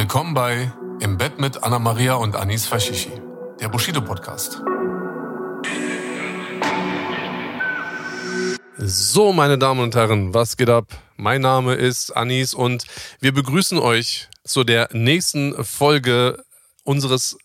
Willkommen 0.00 0.32
bei 0.32 0.72
Im 1.00 1.18
Bett 1.18 1.38
mit 1.38 1.62
Anna 1.62 1.78
Maria 1.78 2.14
und 2.14 2.34
Anis 2.34 2.64
Fashishi, 2.64 3.12
der 3.60 3.68
Bushido 3.68 4.00
Podcast. 4.00 4.62
So, 8.78 9.34
meine 9.34 9.58
Damen 9.58 9.80
und 9.80 9.94
Herren, 9.94 10.32
was 10.32 10.56
geht 10.56 10.70
ab? 10.70 10.86
Mein 11.18 11.42
Name 11.42 11.74
ist 11.74 12.16
Anis 12.16 12.54
und 12.54 12.86
wir 13.20 13.34
begrüßen 13.34 13.78
euch 13.78 14.30
zu 14.42 14.64
der 14.64 14.88
nächsten 14.94 15.62
Folge 15.62 16.42
unseres 16.82 17.36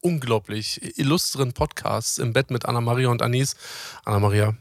unglaublich 0.00 0.98
illustren 0.98 1.52
Podcasts 1.52 2.16
im 2.16 2.32
Bett 2.32 2.50
mit 2.50 2.64
Anna-Maria 2.64 3.10
und 3.10 3.20
Anis. 3.20 3.54
Anna-Maria, 4.06 4.56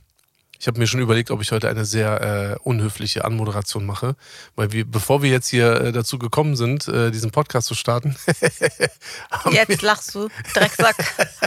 ich 0.61 0.67
habe 0.67 0.77
mir 0.77 0.85
schon 0.85 0.99
überlegt, 0.99 1.31
ob 1.31 1.41
ich 1.41 1.51
heute 1.51 1.67
eine 1.69 1.85
sehr 1.85 2.21
äh, 2.21 2.59
unhöfliche 2.63 3.25
Anmoderation 3.25 3.83
mache, 3.83 4.15
weil 4.55 4.71
wir, 4.71 4.85
bevor 4.85 5.23
wir 5.23 5.31
jetzt 5.31 5.47
hier 5.47 5.81
äh, 5.81 5.91
dazu 5.91 6.19
gekommen 6.19 6.55
sind, 6.55 6.87
äh, 6.87 7.09
diesen 7.09 7.31
Podcast 7.31 7.65
zu 7.65 7.73
starten. 7.73 8.15
jetzt 9.51 9.81
lachst 9.81 10.13
du, 10.13 10.29
Drecksack. 10.53 10.95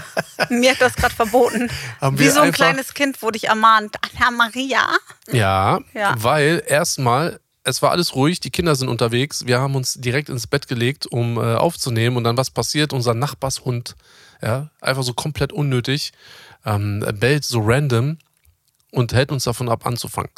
mir 0.50 0.72
hat 0.72 0.80
das 0.80 0.96
gerade 0.96 1.14
verboten. 1.14 1.70
Wie 2.10 2.28
so 2.28 2.40
ein 2.40 2.50
kleines 2.50 2.92
Kind 2.92 3.22
wurde 3.22 3.36
ich 3.36 3.44
ermahnt. 3.44 3.94
Anna-Maria. 4.18 4.84
Ja, 5.30 5.78
ja, 5.94 6.14
weil 6.18 6.64
erstmal 6.66 7.38
es 7.62 7.82
war 7.82 7.92
alles 7.92 8.16
ruhig, 8.16 8.40
die 8.40 8.50
Kinder 8.50 8.74
sind 8.74 8.88
unterwegs. 8.88 9.46
Wir 9.46 9.60
haben 9.60 9.76
uns 9.76 9.94
direkt 9.94 10.28
ins 10.28 10.48
Bett 10.48 10.66
gelegt, 10.66 11.06
um 11.06 11.36
äh, 11.36 11.54
aufzunehmen. 11.54 12.16
Und 12.16 12.24
dann 12.24 12.36
was 12.36 12.50
passiert? 12.50 12.92
Unser 12.92 13.14
Nachbarshund, 13.14 13.94
ja, 14.42 14.70
einfach 14.80 15.04
so 15.04 15.14
komplett 15.14 15.52
unnötig, 15.52 16.12
ähm, 16.66 17.04
bellt 17.20 17.44
so 17.44 17.60
random 17.64 18.18
und 18.94 19.12
hält 19.12 19.32
uns 19.32 19.44
davon 19.44 19.68
ab, 19.68 19.86
anzufangen. 19.86 20.30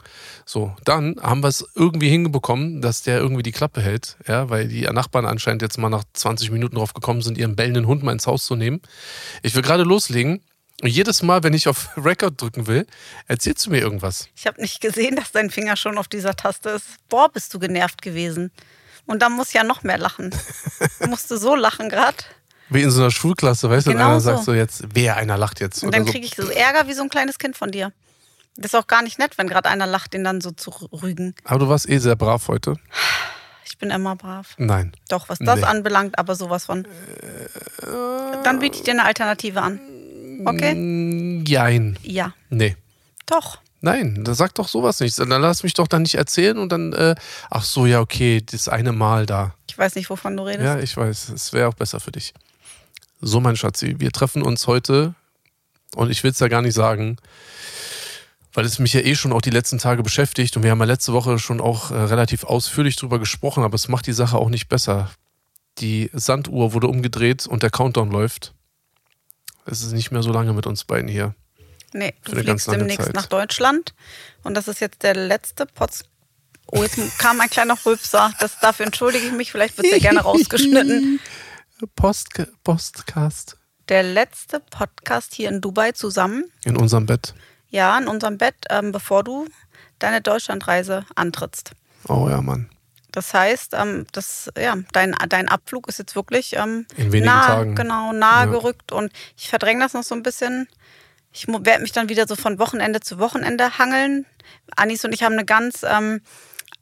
So, 0.44 0.74
dann 0.84 1.16
haben 1.20 1.42
wir 1.42 1.48
es 1.48 1.64
irgendwie 1.74 2.08
hingekommen, 2.08 2.80
dass 2.80 3.02
der 3.02 3.18
irgendwie 3.18 3.42
die 3.42 3.52
Klappe 3.52 3.80
hält, 3.80 4.16
ja, 4.26 4.50
weil 4.50 4.68
die 4.68 4.82
Nachbarn 4.82 5.26
anscheinend 5.26 5.62
jetzt 5.62 5.78
mal 5.78 5.90
nach 5.90 6.04
20 6.14 6.50
Minuten 6.50 6.76
drauf 6.76 6.94
gekommen 6.94 7.22
sind, 7.22 7.38
ihren 7.38 7.56
bellenden 7.56 7.86
Hund 7.86 8.02
mal 8.02 8.12
ins 8.12 8.26
Haus 8.26 8.46
zu 8.46 8.56
nehmen. 8.56 8.80
Ich 9.42 9.54
will 9.54 9.62
gerade 9.62 9.82
loslegen 9.82 10.40
und 10.82 10.88
jedes 10.88 11.22
Mal, 11.22 11.42
wenn 11.42 11.54
ich 11.54 11.68
auf 11.68 11.88
Record 11.96 12.40
drücken 12.40 12.66
will, 12.66 12.86
erzählst 13.26 13.66
du 13.66 13.70
mir 13.70 13.80
irgendwas. 13.80 14.28
Ich 14.34 14.46
habe 14.46 14.60
nicht 14.60 14.80
gesehen, 14.80 15.16
dass 15.16 15.32
dein 15.32 15.50
Finger 15.50 15.76
schon 15.76 15.98
auf 15.98 16.08
dieser 16.08 16.34
Taste 16.34 16.70
ist. 16.70 16.86
Boah, 17.08 17.30
bist 17.30 17.52
du 17.54 17.58
genervt 17.58 18.02
gewesen. 18.02 18.50
Und 19.06 19.22
dann 19.22 19.32
muss 19.32 19.52
ja 19.52 19.62
noch 19.62 19.82
mehr 19.82 19.98
lachen. 19.98 20.34
Musst 21.08 21.30
du 21.30 21.36
so 21.36 21.54
lachen 21.54 21.88
gerade. 21.88 22.16
Wie 22.68 22.82
in 22.82 22.90
so 22.90 23.00
einer 23.00 23.12
Schulklasse, 23.12 23.70
weißt 23.70 23.86
du, 23.86 23.92
genau 23.92 24.08
einer 24.08 24.20
so. 24.20 24.32
sagt 24.32 24.44
so 24.44 24.52
jetzt, 24.52 24.84
wer 24.92 25.16
einer 25.16 25.38
lacht 25.38 25.60
jetzt. 25.60 25.84
Und 25.84 25.94
dann 25.94 26.04
so. 26.04 26.10
kriege 26.10 26.26
ich 26.26 26.34
so 26.34 26.48
Ärger 26.48 26.88
wie 26.88 26.94
so 26.94 27.02
ein 27.02 27.08
kleines 27.08 27.38
Kind 27.38 27.56
von 27.56 27.70
dir. 27.70 27.92
Das 28.56 28.72
ist 28.72 28.74
auch 28.74 28.86
gar 28.86 29.02
nicht 29.02 29.18
nett, 29.18 29.36
wenn 29.38 29.48
gerade 29.48 29.68
einer 29.68 29.86
lacht, 29.86 30.14
den 30.14 30.24
dann 30.24 30.40
so 30.40 30.50
zu 30.50 30.70
rügen. 30.70 31.34
Aber 31.44 31.58
du 31.58 31.68
warst 31.68 31.88
eh 31.88 31.98
sehr 31.98 32.16
brav 32.16 32.48
heute. 32.48 32.76
Ich 33.64 33.78
bin 33.78 33.90
immer 33.90 34.16
brav. 34.16 34.54
Nein. 34.56 34.92
Doch, 35.08 35.28
was 35.28 35.38
das 35.38 35.60
nee. 35.60 35.66
anbelangt, 35.66 36.18
aber 36.18 36.34
sowas 36.34 36.64
von. 36.64 36.86
Dann 38.42 38.58
biete 38.58 38.78
ich 38.78 38.82
dir 38.82 38.92
eine 38.92 39.04
Alternative 39.04 39.60
an. 39.60 39.80
Okay? 40.44 41.42
Jein. 41.46 41.98
Ja. 42.02 42.32
Nee. 42.48 42.76
Doch. 43.26 43.58
Nein, 43.82 44.24
da 44.24 44.34
sag 44.34 44.54
doch 44.54 44.68
sowas 44.68 45.00
nicht. 45.00 45.18
Dann 45.18 45.28
lass 45.28 45.62
mich 45.62 45.74
doch 45.74 45.86
dann 45.86 46.02
nicht 46.02 46.14
erzählen 46.14 46.58
und 46.58 46.72
dann, 46.72 46.92
äh, 46.92 47.14
ach 47.50 47.62
so, 47.62 47.86
ja, 47.86 48.00
okay, 48.00 48.42
das 48.44 48.68
eine 48.68 48.92
Mal 48.92 49.26
da. 49.26 49.54
Ich 49.68 49.76
weiß 49.76 49.94
nicht, 49.96 50.08
wovon 50.08 50.36
du 50.36 50.44
redest. 50.44 50.64
Ja, 50.64 50.78
ich 50.78 50.96
weiß. 50.96 51.28
Es 51.28 51.52
wäre 51.52 51.68
auch 51.68 51.74
besser 51.74 52.00
für 52.00 52.12
dich. 52.12 52.32
So, 53.20 53.40
mein 53.40 53.56
Schatzi, 53.56 53.96
wir 53.98 54.10
treffen 54.12 54.42
uns 54.42 54.66
heute 54.66 55.14
und 55.94 56.10
ich 56.10 56.22
will 56.24 56.30
es 56.30 56.38
ja 56.38 56.48
gar 56.48 56.62
nicht 56.62 56.74
sagen, 56.74 57.18
weil 58.56 58.64
es 58.64 58.78
mich 58.78 58.94
ja 58.94 59.02
eh 59.02 59.14
schon 59.14 59.34
auch 59.34 59.42
die 59.42 59.50
letzten 59.50 59.78
Tage 59.78 60.02
beschäftigt 60.02 60.56
und 60.56 60.62
wir 60.62 60.70
haben 60.70 60.78
ja 60.78 60.86
letzte 60.86 61.12
Woche 61.12 61.38
schon 61.38 61.60
auch 61.60 61.90
äh, 61.90 61.94
relativ 61.94 62.42
ausführlich 62.42 62.96
drüber 62.96 63.18
gesprochen, 63.18 63.62
aber 63.62 63.74
es 63.74 63.88
macht 63.88 64.06
die 64.06 64.14
Sache 64.14 64.38
auch 64.38 64.48
nicht 64.48 64.68
besser. 64.68 65.10
Die 65.78 66.10
Sanduhr 66.14 66.72
wurde 66.72 66.86
umgedreht 66.86 67.46
und 67.46 67.62
der 67.62 67.68
Countdown 67.68 68.10
läuft. 68.10 68.54
Es 69.66 69.82
ist 69.82 69.92
nicht 69.92 70.10
mehr 70.10 70.22
so 70.22 70.32
lange 70.32 70.54
mit 70.54 70.66
uns 70.66 70.84
beiden 70.84 71.06
hier. 71.06 71.34
Nee, 71.92 72.14
du 72.24 72.32
fliegst 72.32 72.72
demnächst 72.72 73.04
Zeit. 73.04 73.14
nach 73.14 73.26
Deutschland. 73.26 73.94
Und 74.42 74.54
das 74.54 74.68
ist 74.68 74.80
jetzt 74.80 75.02
der 75.02 75.14
letzte 75.14 75.66
Pots. 75.66 76.04
Oh, 76.68 76.82
jetzt 76.82 77.18
kam 77.18 77.40
ein 77.42 77.50
kleiner 77.50 77.76
Rülpser. 77.84 78.32
Das, 78.40 78.58
dafür 78.60 78.86
entschuldige 78.86 79.26
ich 79.26 79.32
mich. 79.32 79.52
Vielleicht 79.52 79.76
wird 79.76 79.92
der 79.92 80.00
gerne 80.00 80.20
rausgeschnitten. 80.22 81.20
Post, 81.94 82.30
Postcast. 82.64 83.58
Der 83.90 84.02
letzte 84.02 84.60
Podcast 84.60 85.34
hier 85.34 85.50
in 85.50 85.60
Dubai 85.60 85.92
zusammen. 85.92 86.44
In 86.64 86.76
unserem 86.76 87.04
Bett. 87.04 87.34
Ja, 87.70 87.98
in 87.98 88.08
unserem 88.08 88.38
Bett, 88.38 88.54
ähm, 88.70 88.92
bevor 88.92 89.24
du 89.24 89.46
deine 89.98 90.20
Deutschlandreise 90.20 91.04
antrittst. 91.14 91.72
Oh 92.08 92.28
ja, 92.28 92.40
Mann. 92.40 92.68
Das 93.12 93.32
heißt, 93.32 93.72
ähm, 93.74 94.06
das, 94.12 94.50
ja, 94.58 94.76
dein, 94.92 95.14
dein 95.28 95.48
Abflug 95.48 95.88
ist 95.88 95.98
jetzt 95.98 96.14
wirklich 96.14 96.54
ähm, 96.54 96.86
in 96.96 97.12
wenigen 97.12 97.24
nah, 97.24 97.46
Tagen. 97.46 97.74
Genau, 97.74 98.12
nahe 98.12 98.44
ja. 98.44 98.52
gerückt 98.52 98.92
und 98.92 99.10
ich 99.38 99.48
verdränge 99.48 99.80
das 99.80 99.94
noch 99.94 100.02
so 100.02 100.14
ein 100.14 100.22
bisschen. 100.22 100.68
Ich 101.32 101.48
werde 101.48 101.80
mich 101.80 101.92
dann 101.92 102.08
wieder 102.08 102.26
so 102.26 102.36
von 102.36 102.58
Wochenende 102.58 103.00
zu 103.00 103.18
Wochenende 103.18 103.78
hangeln. 103.78 104.26
Anis 104.76 105.04
und 105.04 105.12
ich 105.12 105.22
haben 105.22 105.32
eine 105.32 105.46
ganz 105.46 105.82
ähm, 105.82 106.20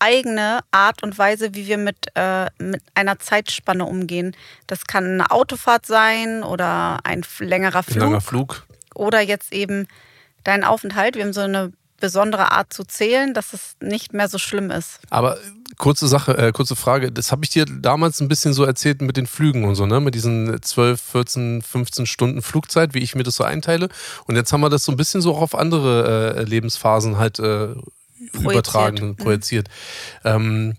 eigene 0.01 0.61
Art 0.71 1.03
und 1.03 1.17
Weise, 1.19 1.55
wie 1.55 1.67
wir 1.67 1.79
mit, 1.79 2.09
äh, 2.15 2.47
mit 2.59 2.83
einer 2.95 3.19
Zeitspanne 3.19 3.85
umgehen. 3.85 4.37
Das 4.67 4.87
kann 4.87 5.05
eine 5.05 5.31
Autofahrt 5.31 5.87
sein 5.87 6.43
oder 6.43 6.99
ein 7.05 7.23
längerer 7.39 7.83
Flug. 7.83 7.97
Ein 7.97 8.01
langer 8.01 8.21
Flug. 8.21 8.67
Oder 8.95 9.21
jetzt 9.21 9.53
eben 9.53 9.87
dein 10.45 10.65
Aufenthalt. 10.65 11.17
Wir 11.17 11.25
haben 11.25 11.33
so 11.33 11.41
eine 11.41 11.73
besondere 12.01 12.53
Art 12.53 12.73
zu 12.73 12.85
zählen, 12.85 13.35
dass 13.35 13.53
es 13.53 13.77
nicht 13.81 14.13
mehr 14.13 14.29
so 14.29 14.39
schlimm 14.39 14.71
ist. 14.71 15.01
Aber 15.11 15.39
kurze 15.79 16.07
Sache, 16.07 16.37
äh, 16.37 16.53
kurze 16.53 16.77
Frage. 16.77 17.11
Das 17.11 17.33
habe 17.33 17.45
ich 17.45 17.51
dir 17.51 17.65
damals 17.65 18.21
ein 18.21 18.29
bisschen 18.29 18.53
so 18.53 18.65
erzählt 18.65 19.01
mit 19.01 19.17
den 19.17 19.27
Flügen 19.27 19.65
und 19.65 19.75
so, 19.75 19.87
ne? 19.87 20.01
Mit 20.01 20.15
diesen 20.15 20.61
12, 20.61 21.01
14, 21.01 21.63
15 21.63 22.07
Stunden 22.07 22.43
Flugzeit, 22.43 22.95
wie 22.95 22.99
ich 22.99 23.15
mir 23.15 23.23
das 23.23 23.37
so 23.37 23.45
einteile. 23.45 23.89
Und 24.27 24.37
jetzt 24.37 24.53
haben 24.53 24.61
wir 24.61 24.71
das 24.71 24.85
so 24.85 24.93
ein 24.93 24.97
bisschen 24.97 25.21
so 25.21 25.35
auch 25.35 25.41
auf 25.41 25.55
andere 25.55 26.37
äh, 26.37 26.43
Lebensphasen 26.43 27.17
halt 27.19 27.39
äh, 27.39 27.69
übertragen, 28.33 29.09
mhm. 29.09 29.17
projiziert. 29.17 29.69
Ähm, 30.25 30.75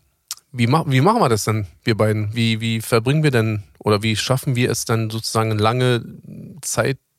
wie, 0.51 0.67
ma 0.67 0.85
wie 0.87 1.01
machen 1.01 1.21
wir 1.21 1.29
das 1.29 1.43
denn, 1.43 1.67
wir 1.83 1.97
beiden? 1.97 2.33
Wie, 2.33 2.61
wie 2.61 2.81
verbringen 2.81 3.23
wir 3.23 3.31
denn 3.31 3.63
oder 3.79 4.03
wie 4.03 4.15
schaffen 4.15 4.55
wir 4.55 4.71
es 4.71 4.85
dann 4.85 5.09
sozusagen 5.09 5.57
lange 5.57 6.03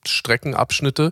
Zeitstreckenabschnitte 0.07 1.11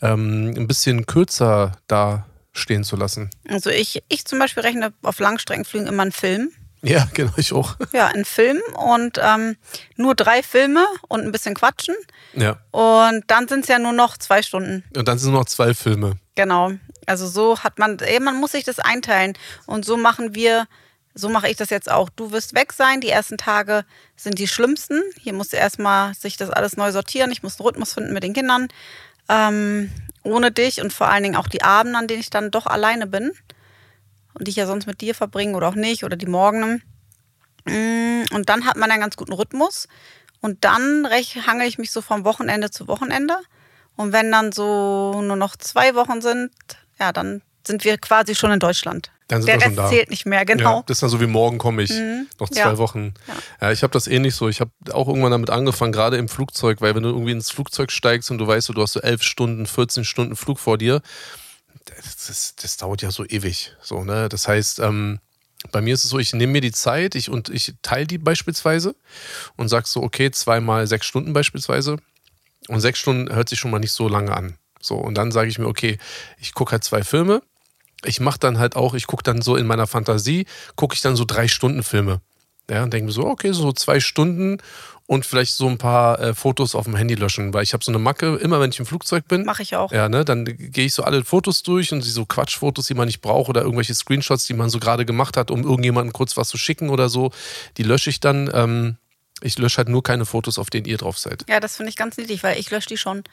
ähm, 0.00 0.54
ein 0.56 0.66
bisschen 0.66 1.06
kürzer 1.06 1.72
da 1.86 2.26
stehen 2.52 2.84
zu 2.84 2.96
lassen. 2.96 3.30
Also 3.48 3.70
ich, 3.70 4.02
ich 4.08 4.24
zum 4.24 4.38
Beispiel 4.38 4.62
rechne 4.62 4.92
auf 5.02 5.20
Langstreckenflügen 5.20 5.86
immer 5.86 6.02
einen 6.02 6.12
Film. 6.12 6.50
Ja, 6.82 7.06
genau, 7.14 7.32
ich 7.36 7.52
auch. 7.52 7.76
Ja, 7.92 8.08
einen 8.08 8.24
Film 8.24 8.60
und 8.74 9.20
ähm, 9.22 9.56
nur 9.96 10.14
drei 10.14 10.42
Filme 10.42 10.84
und 11.08 11.20
ein 11.20 11.32
bisschen 11.32 11.54
quatschen. 11.54 11.94
Ja. 12.34 12.58
Und 12.70 13.24
dann 13.28 13.48
sind 13.48 13.60
es 13.60 13.68
ja 13.68 13.78
nur 13.78 13.92
noch 13.92 14.16
zwei 14.16 14.42
Stunden. 14.42 14.84
Und 14.96 15.06
dann 15.06 15.18
sind 15.18 15.30
es 15.30 15.34
noch 15.34 15.44
zwei 15.44 15.74
Filme. 15.74 16.16
Genau. 16.34 16.72
Also 17.06 17.26
so 17.26 17.58
hat 17.60 17.78
man, 17.78 17.98
ey, 17.98 18.20
man 18.20 18.40
muss 18.40 18.52
sich 18.52 18.64
das 18.64 18.78
einteilen. 18.78 19.34
Und 19.66 19.84
so 19.84 19.96
machen 19.96 20.34
wir, 20.34 20.66
so 21.14 21.28
mache 21.28 21.48
ich 21.48 21.56
das 21.56 21.70
jetzt 21.70 21.90
auch. 21.90 22.08
Du 22.10 22.30
wirst 22.30 22.54
weg 22.54 22.72
sein. 22.72 23.00
Die 23.00 23.08
ersten 23.08 23.36
Tage 23.36 23.84
sind 24.16 24.38
die 24.38 24.48
schlimmsten. 24.48 25.02
Hier 25.20 25.32
musst 25.32 25.52
du 25.52 25.56
erstmal 25.56 26.14
sich 26.14 26.36
das 26.36 26.50
alles 26.50 26.76
neu 26.76 26.92
sortieren. 26.92 27.32
Ich 27.32 27.42
muss 27.42 27.58
einen 27.58 27.66
Rhythmus 27.66 27.94
finden 27.94 28.12
mit 28.12 28.22
den 28.22 28.32
Kindern. 28.32 28.68
Ähm, 29.28 29.90
ohne 30.22 30.50
dich 30.50 30.80
und 30.80 30.92
vor 30.92 31.08
allen 31.08 31.22
Dingen 31.22 31.36
auch 31.36 31.48
die 31.48 31.62
Abende, 31.62 31.98
an 31.98 32.06
denen 32.06 32.20
ich 32.20 32.30
dann 32.30 32.50
doch 32.50 32.66
alleine 32.66 33.06
bin 33.06 33.32
und 34.34 34.46
die 34.46 34.50
ich 34.50 34.56
ja 34.56 34.66
sonst 34.66 34.86
mit 34.86 35.00
dir 35.00 35.14
verbringe 35.14 35.56
oder 35.56 35.68
auch 35.68 35.74
nicht 35.74 36.04
oder 36.04 36.16
die 36.16 36.26
Morgen. 36.26 36.82
Mm, 37.64 38.24
und 38.32 38.48
dann 38.48 38.66
hat 38.66 38.76
man 38.76 38.90
einen 38.90 39.00
ganz 39.00 39.16
guten 39.16 39.32
Rhythmus 39.32 39.88
und 40.40 40.64
dann 40.64 41.08
hangel 41.10 41.66
ich 41.66 41.78
mich 41.78 41.90
so 41.90 42.02
vom 42.02 42.24
Wochenende 42.24 42.70
zu 42.70 42.88
Wochenende. 42.88 43.36
Und 43.96 44.12
wenn 44.12 44.30
dann 44.30 44.52
so 44.52 45.20
nur 45.22 45.36
noch 45.36 45.56
zwei 45.56 45.94
Wochen 45.94 46.22
sind, 46.22 46.52
ja, 46.98 47.12
dann 47.12 47.42
sind 47.66 47.84
wir 47.84 47.98
quasi 47.98 48.34
schon 48.34 48.52
in 48.52 48.60
Deutschland. 48.60 49.10
Dann 49.30 49.42
sind 49.42 49.48
Der 49.48 49.56
wir 49.56 49.60
schon 49.60 49.78
Rest 49.78 49.78
da. 49.78 49.88
zählt 49.88 50.10
nicht 50.10 50.26
mehr, 50.26 50.44
genau. 50.44 50.78
Ja, 50.78 50.82
das 50.86 50.96
ist 50.96 51.02
dann 51.02 51.10
so 51.10 51.20
wie 51.20 51.26
morgen 51.26 51.58
komme 51.58 51.82
ich. 51.82 51.90
Mhm. 51.90 52.26
Noch 52.40 52.48
zwei 52.48 52.60
ja. 52.60 52.78
Wochen. 52.78 53.14
Ja, 53.28 53.34
ja 53.60 53.72
ich 53.72 53.84
habe 53.84 53.92
das 53.92 54.08
ähnlich 54.08 54.34
so. 54.34 54.48
Ich 54.48 54.60
habe 54.60 54.72
auch 54.92 55.06
irgendwann 55.06 55.30
damit 55.30 55.50
angefangen, 55.50 55.92
gerade 55.92 56.16
im 56.16 56.28
Flugzeug, 56.28 56.80
weil 56.80 56.96
wenn 56.96 57.04
du 57.04 57.10
irgendwie 57.10 57.30
ins 57.30 57.50
Flugzeug 57.50 57.92
steigst 57.92 58.32
und 58.32 58.38
du 58.38 58.46
weißt, 58.48 58.68
du 58.70 58.82
hast 58.82 58.94
so 58.94 59.00
elf 59.00 59.22
Stunden, 59.22 59.66
14 59.66 60.04
Stunden 60.04 60.34
Flug 60.34 60.58
vor 60.58 60.78
dir, 60.78 61.00
Das, 61.96 62.26
das, 62.26 62.54
das, 62.56 62.76
dauert 62.76 63.02
ja 63.02 63.12
so 63.12 63.24
ewig. 63.24 63.72
So, 63.80 64.02
ne? 64.02 64.28
Das 64.28 64.48
heißt, 64.48 64.80
ähm, 64.80 65.20
bei 65.70 65.80
mir 65.80 65.94
ist 65.94 66.02
es 66.02 66.10
so, 66.10 66.18
ich 66.18 66.32
nehme 66.32 66.52
mir 66.52 66.60
die 66.60 66.72
Zeit 66.72 67.14
ich, 67.14 67.30
und 67.30 67.50
ich 67.50 67.74
teile 67.82 68.06
die 68.06 68.18
beispielsweise 68.18 68.96
und 69.56 69.68
sage 69.68 69.86
so, 69.86 70.02
okay, 70.02 70.30
zweimal 70.32 70.86
sechs 70.88 71.06
Stunden 71.06 71.32
beispielsweise. 71.32 71.98
Und 72.68 72.80
sechs 72.80 72.98
Stunden 72.98 73.32
hört 73.32 73.48
sich 73.48 73.60
schon 73.60 73.70
mal 73.70 73.78
nicht 73.78 73.92
so 73.92 74.08
lange 74.08 74.36
an. 74.36 74.56
So, 74.80 74.96
und 74.96 75.14
dann 75.14 75.30
sage 75.30 75.50
ich 75.50 75.58
mir, 75.58 75.66
okay, 75.66 75.98
ich 76.38 76.54
gucke 76.54 76.72
halt 76.72 76.84
zwei 76.84 77.04
Filme. 77.04 77.42
Ich 78.04 78.20
mache 78.20 78.38
dann 78.38 78.58
halt 78.58 78.76
auch, 78.76 78.94
ich 78.94 79.06
gucke 79.06 79.22
dann 79.22 79.42
so 79.42 79.56
in 79.56 79.66
meiner 79.66 79.86
Fantasie, 79.86 80.46
gucke 80.76 80.94
ich 80.94 81.02
dann 81.02 81.16
so 81.16 81.24
drei 81.24 81.48
Stunden 81.48 81.82
Filme. 81.82 82.20
Ja, 82.70 82.84
und 82.84 82.92
denke 82.92 83.06
mir 83.06 83.12
so, 83.12 83.26
okay, 83.26 83.52
so 83.52 83.72
zwei 83.72 83.98
Stunden 83.98 84.58
und 85.06 85.26
vielleicht 85.26 85.54
so 85.54 85.66
ein 85.66 85.76
paar 85.76 86.20
äh, 86.20 86.34
Fotos 86.34 86.76
auf 86.76 86.84
dem 86.84 86.94
Handy 86.94 87.16
löschen, 87.16 87.52
weil 87.52 87.64
ich 87.64 87.72
habe 87.72 87.82
so 87.82 87.90
eine 87.90 87.98
Macke, 87.98 88.36
immer 88.36 88.60
wenn 88.60 88.70
ich 88.70 88.78
im 88.78 88.86
Flugzeug 88.86 89.26
bin. 89.26 89.44
Mache 89.44 89.62
ich 89.62 89.74
auch. 89.74 89.90
Ja, 89.90 90.08
ne, 90.08 90.24
dann 90.24 90.44
gehe 90.44 90.86
ich 90.86 90.94
so 90.94 91.02
alle 91.02 91.24
Fotos 91.24 91.64
durch 91.64 91.92
und 91.92 92.02
so 92.02 92.24
Quatschfotos, 92.24 92.86
die 92.86 92.94
man 92.94 93.06
nicht 93.06 93.20
braucht 93.20 93.48
oder 93.48 93.62
irgendwelche 93.62 93.92
Screenshots, 93.92 94.46
die 94.46 94.54
man 94.54 94.70
so 94.70 94.78
gerade 94.78 95.04
gemacht 95.04 95.36
hat, 95.36 95.50
um 95.50 95.64
irgendjemandem 95.64 96.12
kurz 96.12 96.36
was 96.36 96.48
zu 96.48 96.58
schicken 96.58 96.90
oder 96.90 97.08
so, 97.08 97.32
die 97.76 97.82
lösche 97.82 98.08
ich 98.08 98.20
dann. 98.20 98.48
Ähm, 98.54 98.96
ich 99.42 99.58
lösche 99.58 99.78
halt 99.78 99.88
nur 99.88 100.04
keine 100.04 100.26
Fotos, 100.26 100.58
auf 100.58 100.70
denen 100.70 100.86
ihr 100.86 100.98
drauf 100.98 101.18
seid. 101.18 101.44
Ja, 101.48 101.58
das 101.58 101.76
finde 101.76 101.90
ich 101.90 101.96
ganz 101.96 102.16
niedlich, 102.18 102.44
weil 102.44 102.58
ich 102.60 102.70
lösche 102.70 102.88
die 102.88 102.98
schon. 102.98 103.24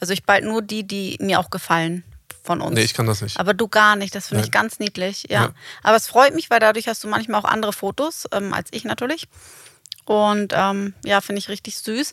Also 0.00 0.14
ich 0.14 0.24
bald 0.24 0.44
nur 0.44 0.62
die, 0.62 0.86
die 0.86 1.18
mir 1.20 1.40
auch 1.40 1.50
gefallen 1.50 2.04
von 2.48 2.62
uns. 2.62 2.74
Nee, 2.74 2.82
ich 2.82 2.94
kann 2.94 3.06
das 3.06 3.20
nicht. 3.20 3.38
Aber 3.38 3.52
du 3.52 3.68
gar 3.68 3.94
nicht. 3.94 4.14
Das 4.14 4.28
finde 4.28 4.42
ich 4.42 4.50
ganz 4.50 4.78
niedlich. 4.78 5.26
Ja. 5.28 5.42
ja. 5.42 5.50
Aber 5.82 5.96
es 5.96 6.06
freut 6.06 6.34
mich, 6.34 6.48
weil 6.48 6.60
dadurch 6.60 6.88
hast 6.88 7.04
du 7.04 7.08
manchmal 7.08 7.40
auch 7.40 7.44
andere 7.44 7.74
Fotos 7.74 8.26
ähm, 8.32 8.54
als 8.54 8.68
ich 8.72 8.84
natürlich. 8.84 9.28
Und 10.06 10.54
ähm, 10.56 10.94
ja, 11.04 11.20
finde 11.20 11.40
ich 11.40 11.50
richtig 11.50 11.76
süß. 11.76 12.12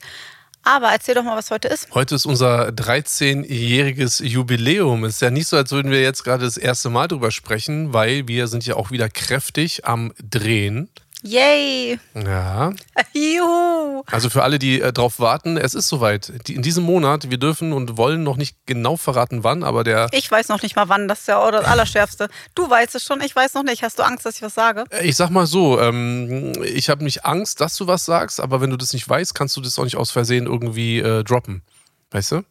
Aber 0.64 0.92
erzähl 0.92 1.16
doch 1.16 1.24
mal, 1.24 1.38
was 1.38 1.52
heute 1.52 1.70
ist. 1.70 1.88
Heute 1.94 2.16
ist 2.16 2.26
unser 2.26 2.70
13-jähriges 2.70 4.24
Jubiläum. 4.24 5.06
Es 5.06 5.16
ist 5.16 5.22
ja 5.22 5.30
nicht 5.30 5.48
so, 5.48 5.56
als 5.56 5.72
würden 5.72 5.92
wir 5.92 6.02
jetzt 6.02 6.24
gerade 6.24 6.44
das 6.44 6.58
erste 6.58 6.90
Mal 6.90 7.08
drüber 7.08 7.32
sprechen, 7.32 7.94
weil 7.94 8.28
wir 8.28 8.48
sind 8.48 8.66
ja 8.66 8.76
auch 8.76 8.92
wieder 8.92 9.08
kräftig 9.08 9.86
am 9.86 10.12
Drehen. 10.22 10.90
Yay! 11.25 12.00
Ja. 12.13 12.72
Juhu! 13.13 14.04
Also 14.12 14.30
für 14.30 14.44
alle, 14.44 14.60
die 14.60 14.80
äh, 14.80 14.94
drauf 14.94 15.19
warten, 15.19 15.57
es 15.57 15.74
ist 15.74 15.88
soweit. 15.88 16.31
Die, 16.48 16.54
in 16.54 16.62
diesem 16.62 16.83
Monat, 16.83 17.31
wir 17.31 17.39
dürfen 17.39 17.74
und 17.74 17.98
wollen 17.98 18.22
noch 18.22 18.38
nicht 18.38 18.56
genau 18.68 18.95
verraten, 18.95 19.44
wann, 19.44 19.63
aber 19.63 19.83
der. 19.83 20.07
Ich 20.12 20.30
weiß 20.30 20.50
noch 20.50 20.62
nicht 20.62 20.75
mal 20.75 20.88
wann, 20.88 21.07
das 21.07 21.22
ist 21.22 21.27
ja 21.27 21.39
auch 21.39 21.50
das 21.50 21.66
Allerschärfste. 21.66 22.30
Du 22.54 22.69
weißt 22.69 22.94
es 22.94 23.04
schon, 23.04 23.22
ich 23.22 23.36
weiß 23.36 23.56
noch 23.56 23.63
nicht. 23.63 23.81
Hast 23.81 23.98
du 23.98 24.04
Angst, 24.04 24.25
dass 24.25 24.36
ich 24.36 24.44
was 24.44 24.54
sage? 24.54 24.83
Äh, 24.92 25.07
ich 25.07 25.16
sag 25.16 25.31
mal 25.31 25.48
so, 25.48 25.80
ähm, 25.80 26.54
ich 26.63 26.89
habe 26.89 27.04
nicht 27.04 27.25
Angst, 27.25 27.60
dass 27.60 27.75
du 27.75 27.88
was 27.88 28.06
sagst, 28.06 28.39
aber 28.39 28.62
wenn 28.62 28.69
du 28.69 28.77
das 28.77 28.94
nicht 28.94 29.10
weißt, 29.10 29.33
kannst 29.33 29.57
du 29.57 29.62
das 29.62 29.80
auch 29.80 29.83
nicht 29.83 29.98
aus 29.98 30.12
Versehen 30.12 30.45
irgendwie 30.45 31.00
äh, 31.00 31.24
droppen. 31.24 31.63
Weißt 32.12 32.33
du? 32.33 32.44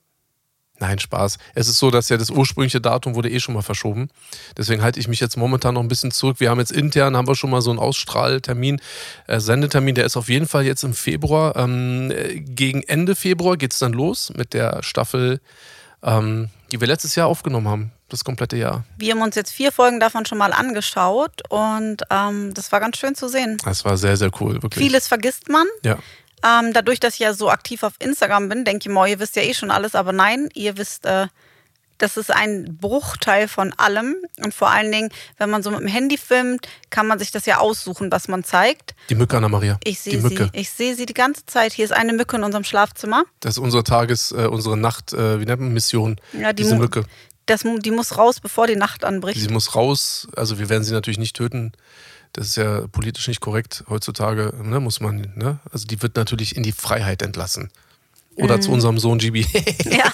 Nein, 0.80 0.98
Spaß. 0.98 1.38
Es 1.54 1.68
ist 1.68 1.78
so, 1.78 1.90
dass 1.92 2.08
ja 2.08 2.16
das 2.16 2.30
ursprüngliche 2.30 2.80
Datum 2.80 3.14
wurde 3.14 3.30
eh 3.30 3.38
schon 3.38 3.54
mal 3.54 3.62
verschoben. 3.62 4.10
Deswegen 4.56 4.82
halte 4.82 4.98
ich 4.98 5.06
mich 5.06 5.20
jetzt 5.20 5.36
momentan 5.36 5.74
noch 5.74 5.80
ein 5.80 5.88
bisschen 5.88 6.10
zurück. 6.10 6.40
Wir 6.40 6.50
haben 6.50 6.58
jetzt 6.58 6.72
intern, 6.72 7.16
haben 7.16 7.28
wir 7.28 7.36
schon 7.36 7.50
mal 7.50 7.62
so 7.62 7.70
einen 7.70 7.78
Ausstrahltermin, 7.78 8.80
äh, 9.28 9.38
Sendetermin, 9.38 9.94
der 9.94 10.04
ist 10.04 10.16
auf 10.16 10.28
jeden 10.28 10.48
Fall 10.48 10.64
jetzt 10.64 10.82
im 10.82 10.92
Februar. 10.92 11.54
Ähm, 11.56 12.12
gegen 12.38 12.82
Ende 12.82 13.14
Februar 13.14 13.56
geht 13.56 13.72
es 13.72 13.78
dann 13.78 13.92
los 13.92 14.32
mit 14.36 14.52
der 14.52 14.82
Staffel, 14.82 15.40
ähm, 16.02 16.48
die 16.72 16.80
wir 16.80 16.88
letztes 16.88 17.14
Jahr 17.14 17.28
aufgenommen 17.28 17.68
haben. 17.68 17.92
Das 18.08 18.24
komplette 18.24 18.56
Jahr. 18.56 18.84
Wir 18.98 19.12
haben 19.14 19.22
uns 19.22 19.34
jetzt 19.36 19.52
vier 19.52 19.72
Folgen 19.72 19.98
davon 20.00 20.26
schon 20.26 20.38
mal 20.38 20.52
angeschaut 20.52 21.42
und 21.48 22.02
ähm, 22.10 22.52
das 22.52 22.70
war 22.70 22.80
ganz 22.80 22.98
schön 22.98 23.14
zu 23.14 23.28
sehen. 23.28 23.58
Das 23.64 23.84
war 23.84 23.96
sehr, 23.96 24.16
sehr 24.16 24.30
cool, 24.40 24.62
wirklich. 24.62 24.84
Vieles 24.84 25.08
vergisst 25.08 25.48
man. 25.48 25.66
Ja. 25.82 25.98
Ähm, 26.44 26.72
dadurch, 26.72 27.00
dass 27.00 27.14
ich 27.14 27.20
ja 27.20 27.32
so 27.32 27.50
aktiv 27.50 27.82
auf 27.82 27.94
Instagram 27.98 28.48
bin, 28.48 28.64
denke 28.64 28.88
ich 28.88 28.94
mal, 28.94 29.08
ihr 29.08 29.18
wisst 29.18 29.36
ja 29.36 29.42
eh 29.42 29.54
schon 29.54 29.70
alles, 29.70 29.94
aber 29.94 30.12
nein, 30.12 30.48
ihr 30.54 30.76
wisst, 30.76 31.06
äh, 31.06 31.26
das 31.98 32.16
ist 32.16 32.30
ein 32.30 32.76
Bruchteil 32.80 33.48
von 33.48 33.72
allem. 33.74 34.16
Und 34.42 34.52
vor 34.52 34.70
allen 34.70 34.90
Dingen, 34.90 35.10
wenn 35.38 35.48
man 35.48 35.62
so 35.62 35.70
mit 35.70 35.80
dem 35.80 35.86
Handy 35.86 36.18
filmt, 36.18 36.68
kann 36.90 37.06
man 37.06 37.18
sich 37.18 37.30
das 37.30 37.46
ja 37.46 37.58
aussuchen, 37.58 38.10
was 38.10 38.28
man 38.28 38.44
zeigt. 38.44 38.94
Die 39.08 39.14
Mücke, 39.14 39.36
Anna-Maria. 39.36 39.78
Ich 39.84 40.00
sehe 40.00 40.20
sie. 40.20 40.50
Ich 40.52 40.70
sehe 40.70 40.94
sie 40.96 41.06
die 41.06 41.14
ganze 41.14 41.46
Zeit. 41.46 41.72
Hier 41.72 41.84
ist 41.84 41.92
eine 41.92 42.12
Mücke 42.12 42.36
in 42.36 42.42
unserem 42.42 42.64
Schlafzimmer. 42.64 43.24
Das 43.40 43.54
ist 43.54 43.58
unsere 43.58 43.84
Tages-, 43.84 44.32
äh, 44.32 44.46
unsere 44.46 44.76
Nacht-, 44.76 45.12
äh, 45.12 45.40
wie 45.40 45.44
nennt 45.44 45.60
man 45.60 45.72
Mission? 45.72 46.20
Ja, 46.32 46.52
die 46.52 46.62
diese 46.62 46.76
Mücke. 46.76 47.04
Das, 47.46 47.64
die 47.80 47.90
muss 47.90 48.16
raus, 48.16 48.40
bevor 48.40 48.66
die 48.66 48.76
Nacht 48.76 49.04
anbricht. 49.04 49.40
Sie 49.40 49.48
muss 49.48 49.74
raus. 49.74 50.28
Also 50.34 50.58
wir 50.58 50.68
werden 50.68 50.84
sie 50.84 50.92
natürlich 50.92 51.18
nicht 51.18 51.36
töten. 51.36 51.72
Das 52.32 52.48
ist 52.48 52.56
ja 52.56 52.86
politisch 52.88 53.28
nicht 53.28 53.40
korrekt 53.40 53.84
heutzutage, 53.88 54.52
ne, 54.62 54.80
muss 54.80 55.00
man, 55.00 55.32
ne? 55.36 55.60
Also 55.70 55.86
die 55.86 56.02
wird 56.02 56.16
natürlich 56.16 56.56
in 56.56 56.64
die 56.64 56.72
Freiheit 56.72 57.22
entlassen. 57.22 57.70
Oder 58.36 58.56
mhm. 58.56 58.62
zu 58.62 58.72
unserem 58.72 58.98
Sohn 58.98 59.18
Gibi. 59.18 59.46
ja. 59.84 60.12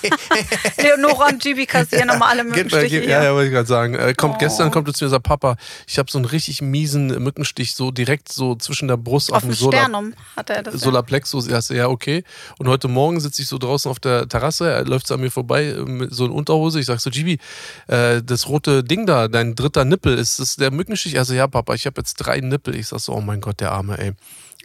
Leonora 0.82 1.28
und 1.28 1.42
Gibi 1.42 1.64
kassieren 1.64 2.08
nochmal 2.08 2.32
alle 2.32 2.44
Mückenstiche. 2.44 3.04
Ja, 3.04 3.24
ja, 3.24 3.32
wollte 3.32 3.48
ich 3.48 3.54
gerade 3.54 3.68
sagen. 3.68 3.94
Äh, 3.94 4.12
kommt, 4.14 4.34
oh. 4.34 4.38
Gestern 4.38 4.70
kommt 4.70 4.88
er 4.88 4.94
zu 4.94 5.04
mir 5.04 5.06
und 5.06 5.12
sagt, 5.12 5.24
Papa, 5.24 5.56
ich 5.86 5.98
habe 5.98 6.10
so 6.10 6.18
einen 6.18 6.26
richtig 6.26 6.60
miesen 6.60 7.06
Mückenstich 7.22 7.74
so 7.74 7.90
direkt 7.90 8.30
so 8.30 8.54
zwischen 8.56 8.88
der 8.88 8.98
Brust 8.98 9.30
auf, 9.30 9.38
auf 9.38 9.42
dem 9.44 9.52
Solar, 9.52 9.80
Sternum 9.80 10.14
hat 10.36 10.50
er 10.50 10.62
das. 10.62 10.74
Solarplexus. 10.80 11.48
Ja. 11.48 11.60
ja, 11.74 11.88
okay. 11.88 12.22
Und 12.58 12.68
heute 12.68 12.88
Morgen 12.88 13.20
sitze 13.20 13.42
ich 13.42 13.48
so 13.48 13.56
draußen 13.56 13.90
auf 13.90 14.00
der 14.00 14.28
Terrasse, 14.28 14.70
er 14.70 14.84
läuft 14.84 15.06
so 15.06 15.14
an 15.14 15.20
mir 15.20 15.30
vorbei 15.30 15.64
äh, 15.64 15.84
mit 15.84 16.14
so 16.14 16.24
einer 16.24 16.34
Unterhose. 16.34 16.78
Ich 16.80 16.86
sage 16.86 17.00
so, 17.00 17.10
Gibi, 17.10 17.38
äh, 17.86 18.22
das 18.22 18.48
rote 18.48 18.84
Ding 18.84 19.06
da, 19.06 19.28
dein 19.28 19.54
dritter 19.54 19.84
Nippel, 19.84 20.18
ist 20.18 20.38
das 20.38 20.56
der 20.56 20.70
Mückenstich? 20.70 21.14
Er 21.14 21.24
so, 21.24 21.32
ja, 21.32 21.46
Papa, 21.46 21.74
ich 21.74 21.86
habe 21.86 22.00
jetzt 22.00 22.16
drei 22.16 22.40
Nippel. 22.40 22.76
Ich 22.76 22.88
sage 22.88 23.00
so, 23.00 23.14
oh 23.14 23.20
mein 23.20 23.40
Gott, 23.40 23.60
der 23.60 23.72
Arme, 23.72 23.98
ey. 23.98 24.12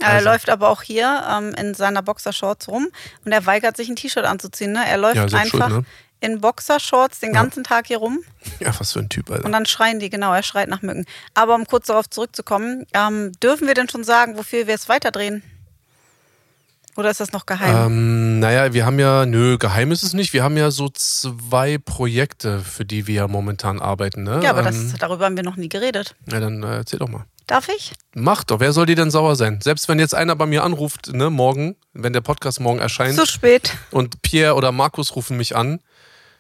Also. 0.02 0.16
Er 0.16 0.22
läuft 0.22 0.50
aber 0.50 0.70
auch 0.70 0.82
hier 0.82 1.24
ähm, 1.30 1.54
in 1.56 1.74
seiner 1.74 2.02
Boxershorts 2.02 2.68
rum 2.68 2.88
und 3.24 3.32
er 3.32 3.46
weigert 3.46 3.78
sich 3.78 3.90
ein 3.90 3.96
T-Shirt 3.96 4.26
anzuziehen. 4.26 4.74
Ne? 4.74 4.86
Er 4.88 4.98
läuft 4.98 5.16
ja, 5.16 5.24
einfach 5.24 5.70
schuld, 5.70 5.70
ne? 5.70 5.86
in 6.22 6.42
Boxershorts 6.42 7.20
den 7.20 7.34
ganzen 7.34 7.64
ja. 7.64 7.70
Tag 7.70 7.88
hier 7.88 7.98
rum. 7.98 8.24
Ja, 8.60 8.74
was 8.80 8.94
für 8.94 9.00
ein 9.00 9.10
Typ, 9.10 9.30
Alter. 9.30 9.46
Und 9.46 9.52
dann 9.52 9.66
schreien 9.66 10.00
die, 10.00 10.10
genau, 10.10 10.34
er 10.34 10.44
schreit 10.44 10.70
nach 10.70 10.82
Mücken. 10.82 11.06
Aber 11.34 11.56
um 11.56 11.66
kurz 11.66 11.88
darauf 11.88 12.10
zurückzukommen, 12.10 12.86
ähm, 12.94 13.32
dürfen 13.44 13.68
wir 13.68 13.74
denn 13.74 13.90
schon 13.90 14.04
sagen, 14.04 14.38
wofür 14.38 14.68
wir 14.68 14.76
es 14.76 14.90
weiterdrehen? 14.90 15.44
Oder 16.98 17.12
ist 17.12 17.20
das 17.20 17.34
noch 17.34 17.46
geheim? 17.46 17.88
Ähm, 17.88 18.40
naja, 18.40 18.74
wir 18.74 18.86
haben 18.86 19.00
ja, 19.00 19.26
nö, 19.26 19.58
geheim 19.58 19.92
ist 19.92 20.04
es 20.04 20.14
nicht. 20.14 20.32
Wir 20.34 20.44
haben 20.44 20.56
ja 20.56 20.72
so 20.72 20.90
zwei 20.90 21.78
Projekte, 21.78 22.60
für 22.60 22.86
die 22.86 23.06
wir 23.06 23.28
momentan 23.28 23.82
arbeiten. 23.82 24.24
Ne? 24.24 24.40
Ja, 24.42 24.52
aber 24.52 24.64
das, 24.64 24.76
ähm, 24.76 24.94
darüber 25.00 25.26
haben 25.26 25.36
wir 25.36 25.44
noch 25.44 25.58
nie 25.58 25.70
geredet. 25.70 26.16
Ja, 26.32 26.40
dann 26.40 26.64
äh, 26.64 26.78
erzähl 26.78 27.00
doch 27.00 27.10
mal. 27.10 27.26
Darf 27.48 27.70
ich? 27.70 27.94
Mach 28.16 28.44
doch. 28.44 28.60
Wer 28.60 28.74
soll 28.74 28.86
dir 28.86 28.96
denn 28.96 29.12
sauer 29.12 29.36
sein? 29.36 29.60
Selbst 29.62 29.88
wenn 29.88 30.00
jetzt 30.00 30.16
einer 30.16 30.36
bei 30.36 30.46
mir 30.46 30.64
anruft, 30.64 31.14
ne, 31.14 31.30
morgen, 31.30 31.76
wenn 31.94 32.14
der 32.14 32.22
Podcast 32.22 32.60
morgen 32.60 32.80
erscheint. 32.80 33.16
Zu 33.16 33.28
spät. 33.28 33.74
Und 33.92 34.22
Pierre 34.22 34.56
oder 34.56 34.72
Markus 34.72 35.16
rufen 35.16 35.38
mich 35.38 35.56
an. 35.56 35.80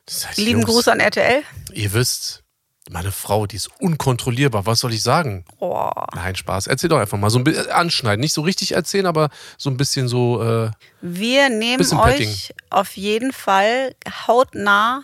Das 0.06 0.28
heißt, 0.28 0.38
Lieben 0.38 0.62
Jungs, 0.62 0.66
Gruß 0.66 0.88
an 0.88 1.00
RTL. 1.00 1.44
Ihr 1.74 1.94
wisst, 1.94 2.44
meine 2.92 3.12
Frau, 3.12 3.48
die 3.48 3.56
ist 3.56 3.70
unkontrollierbar. 3.80 4.66
Was 4.66 4.80
soll 4.80 4.94
ich 4.94 5.02
sagen? 5.02 5.44
Oh. 5.60 5.90
Nein, 6.14 6.36
Spaß. 6.36 6.68
Erzähl 6.68 6.90
doch 6.90 7.00
einfach 7.00 7.18
mal. 7.18 7.30
So 7.30 7.40
ein 7.40 7.44
bisschen 7.44 7.70
anschneiden. 7.70 8.22
Nicht 8.22 8.34
so 8.34 8.42
richtig 8.42 8.74
erzählen, 8.74 9.06
aber 9.06 9.30
so 9.58 9.70
ein 9.70 9.78
bisschen 9.78 10.08
so. 10.08 10.44
Äh, 10.44 10.72
Wir 11.02 11.50
nehmen 11.50 11.84
euch 11.98 12.54
auf 12.70 12.96
jeden 12.96 13.34
Fall 13.34 13.96
hautnah 14.28 15.04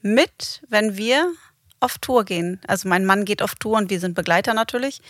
mit, 0.00 0.62
wenn 0.68 0.96
wir 0.96 1.32
auf 1.82 1.98
Tour 1.98 2.24
gehen. 2.24 2.60
Also 2.66 2.88
mein 2.88 3.04
Mann 3.04 3.24
geht 3.24 3.42
auf 3.42 3.54
Tour 3.56 3.76
und 3.76 3.90
wir 3.90 4.00
sind 4.00 4.14
Begleiter 4.14 4.54
natürlich. 4.54 5.00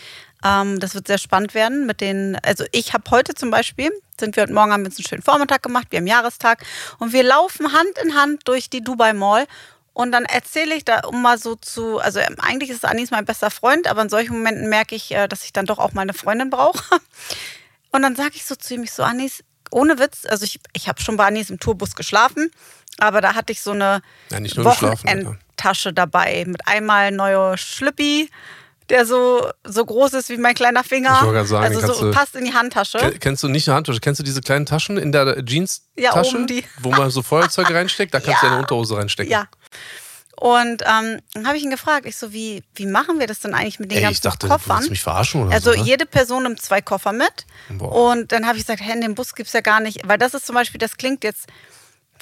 Ähm, 0.44 0.80
das 0.80 0.94
wird 0.94 1.06
sehr 1.06 1.18
spannend 1.18 1.54
werden 1.54 1.86
mit 1.86 2.00
den, 2.00 2.36
also 2.42 2.64
ich 2.72 2.94
habe 2.94 3.10
heute 3.10 3.34
zum 3.34 3.50
Beispiel, 3.50 3.90
sind 4.18 4.36
wir 4.36 4.44
heute 4.44 4.54
Morgen, 4.54 4.72
haben 4.72 4.82
wir 4.82 4.86
uns 4.86 4.96
einen 4.96 5.06
schönen 5.06 5.22
Vormittag 5.22 5.62
gemacht, 5.62 5.88
wir 5.90 5.98
haben 5.98 6.06
Jahrestag 6.06 6.64
und 6.98 7.12
wir 7.12 7.22
laufen 7.22 7.72
Hand 7.72 7.98
in 8.02 8.14
Hand 8.14 8.48
durch 8.48 8.70
die 8.70 8.82
Dubai 8.82 9.12
Mall 9.12 9.46
und 9.94 10.12
dann 10.12 10.24
erzähle 10.24 10.74
ich 10.74 10.84
da, 10.84 11.00
um 11.00 11.20
mal 11.20 11.38
so 11.38 11.54
zu, 11.54 11.98
also 11.98 12.18
ähm, 12.18 12.36
eigentlich 12.38 12.70
ist 12.70 12.84
Anis 12.84 13.10
mein 13.10 13.24
bester 13.24 13.50
Freund, 13.50 13.86
aber 13.86 14.02
in 14.02 14.08
solchen 14.08 14.32
Momenten 14.34 14.68
merke 14.68 14.94
ich, 14.94 15.12
äh, 15.12 15.28
dass 15.28 15.44
ich 15.44 15.52
dann 15.52 15.66
doch 15.66 15.78
auch 15.78 15.92
mal 15.92 16.02
eine 16.02 16.14
Freundin 16.14 16.50
brauche. 16.50 16.82
Und 17.92 18.02
dann 18.02 18.16
sage 18.16 18.32
ich 18.34 18.44
so 18.44 18.54
zu 18.54 18.74
ihm, 18.74 18.84
ich 18.84 18.92
so, 18.92 19.02
Anis, 19.02 19.44
ohne 19.70 19.98
Witz, 19.98 20.24
also 20.26 20.44
ich, 20.44 20.60
ich 20.72 20.88
habe 20.88 21.00
schon 21.02 21.18
bei 21.18 21.26
Anis 21.26 21.50
im 21.50 21.60
Tourbus 21.60 21.94
geschlafen, 21.94 22.50
aber 22.98 23.20
da 23.20 23.34
hatte 23.34 23.52
ich 23.52 23.60
so 23.60 23.72
eine 23.72 24.00
ja, 24.30 24.40
nicht 24.40 24.56
nur 24.56 24.64
Wochenend 24.64 25.38
Tasche 25.56 25.92
dabei 25.92 26.44
mit 26.46 26.66
einmal 26.66 27.12
neuer 27.12 27.56
Schlüppi, 27.58 28.30
der 28.88 29.06
so, 29.06 29.48
so 29.64 29.84
groß 29.84 30.14
ist 30.14 30.28
wie 30.28 30.36
mein 30.38 30.54
kleiner 30.54 30.84
Finger. 30.84 31.20
Ich 31.42 31.48
sagen, 31.48 31.64
also 31.64 31.92
so 31.92 32.10
passt 32.10 32.34
in 32.34 32.44
die 32.44 32.52
Handtasche. 32.52 32.98
Kennst 33.20 33.42
du 33.42 33.48
nicht 33.48 33.68
eine 33.68 33.76
Handtasche? 33.76 34.00
Kennst 34.00 34.20
du 34.20 34.24
diese 34.24 34.40
kleinen 34.40 34.66
Taschen 34.66 34.96
in 34.96 35.12
der 35.12 35.44
Jeans-Tasche? 35.44 36.46
Ja. 36.48 36.62
Wo 36.78 36.90
man 36.90 37.10
so 37.10 37.22
Feuerzeug 37.22 37.70
reinsteckt? 37.74 38.12
Da 38.12 38.20
kannst 38.20 38.42
ja. 38.42 38.48
du 38.48 38.54
eine 38.54 38.62
Unterhose 38.62 38.96
reinstecken. 38.96 39.30
Ja. 39.30 39.48
Und 40.36 40.82
ähm, 40.82 41.20
dann 41.34 41.46
habe 41.46 41.56
ich 41.56 41.62
ihn 41.62 41.70
gefragt, 41.70 42.04
ich 42.04 42.16
so, 42.16 42.32
wie, 42.32 42.64
wie 42.74 42.86
machen 42.86 43.20
wir 43.20 43.28
das 43.28 43.40
denn 43.40 43.54
eigentlich 43.54 43.78
mit 43.78 43.92
den 43.92 43.98
Ey, 43.98 44.02
ganzen 44.02 44.14
ich 44.14 44.20
dachte, 44.22 44.48
Koffern? 44.48 44.82
Du 44.82 44.90
mich 44.90 45.02
verarschen 45.02 45.44
oder 45.44 45.54
also 45.54 45.72
so, 45.72 45.78
ne? 45.78 45.84
jede 45.84 46.04
Person 46.04 46.42
nimmt 46.42 46.60
zwei 46.60 46.80
Koffer 46.80 47.12
mit. 47.12 47.46
Boah. 47.68 48.10
Und 48.10 48.32
dann 48.32 48.46
habe 48.46 48.58
ich 48.58 48.64
gesagt, 48.64 48.82
hä, 48.82 48.92
in 48.92 49.02
dem 49.02 49.14
Bus 49.14 49.34
gibt 49.34 49.46
es 49.46 49.52
ja 49.52 49.60
gar 49.60 49.80
nicht, 49.80 50.00
weil 50.04 50.18
das 50.18 50.34
ist 50.34 50.46
zum 50.46 50.54
Beispiel, 50.56 50.78
das 50.78 50.96
klingt 50.96 51.22
jetzt 51.22 51.46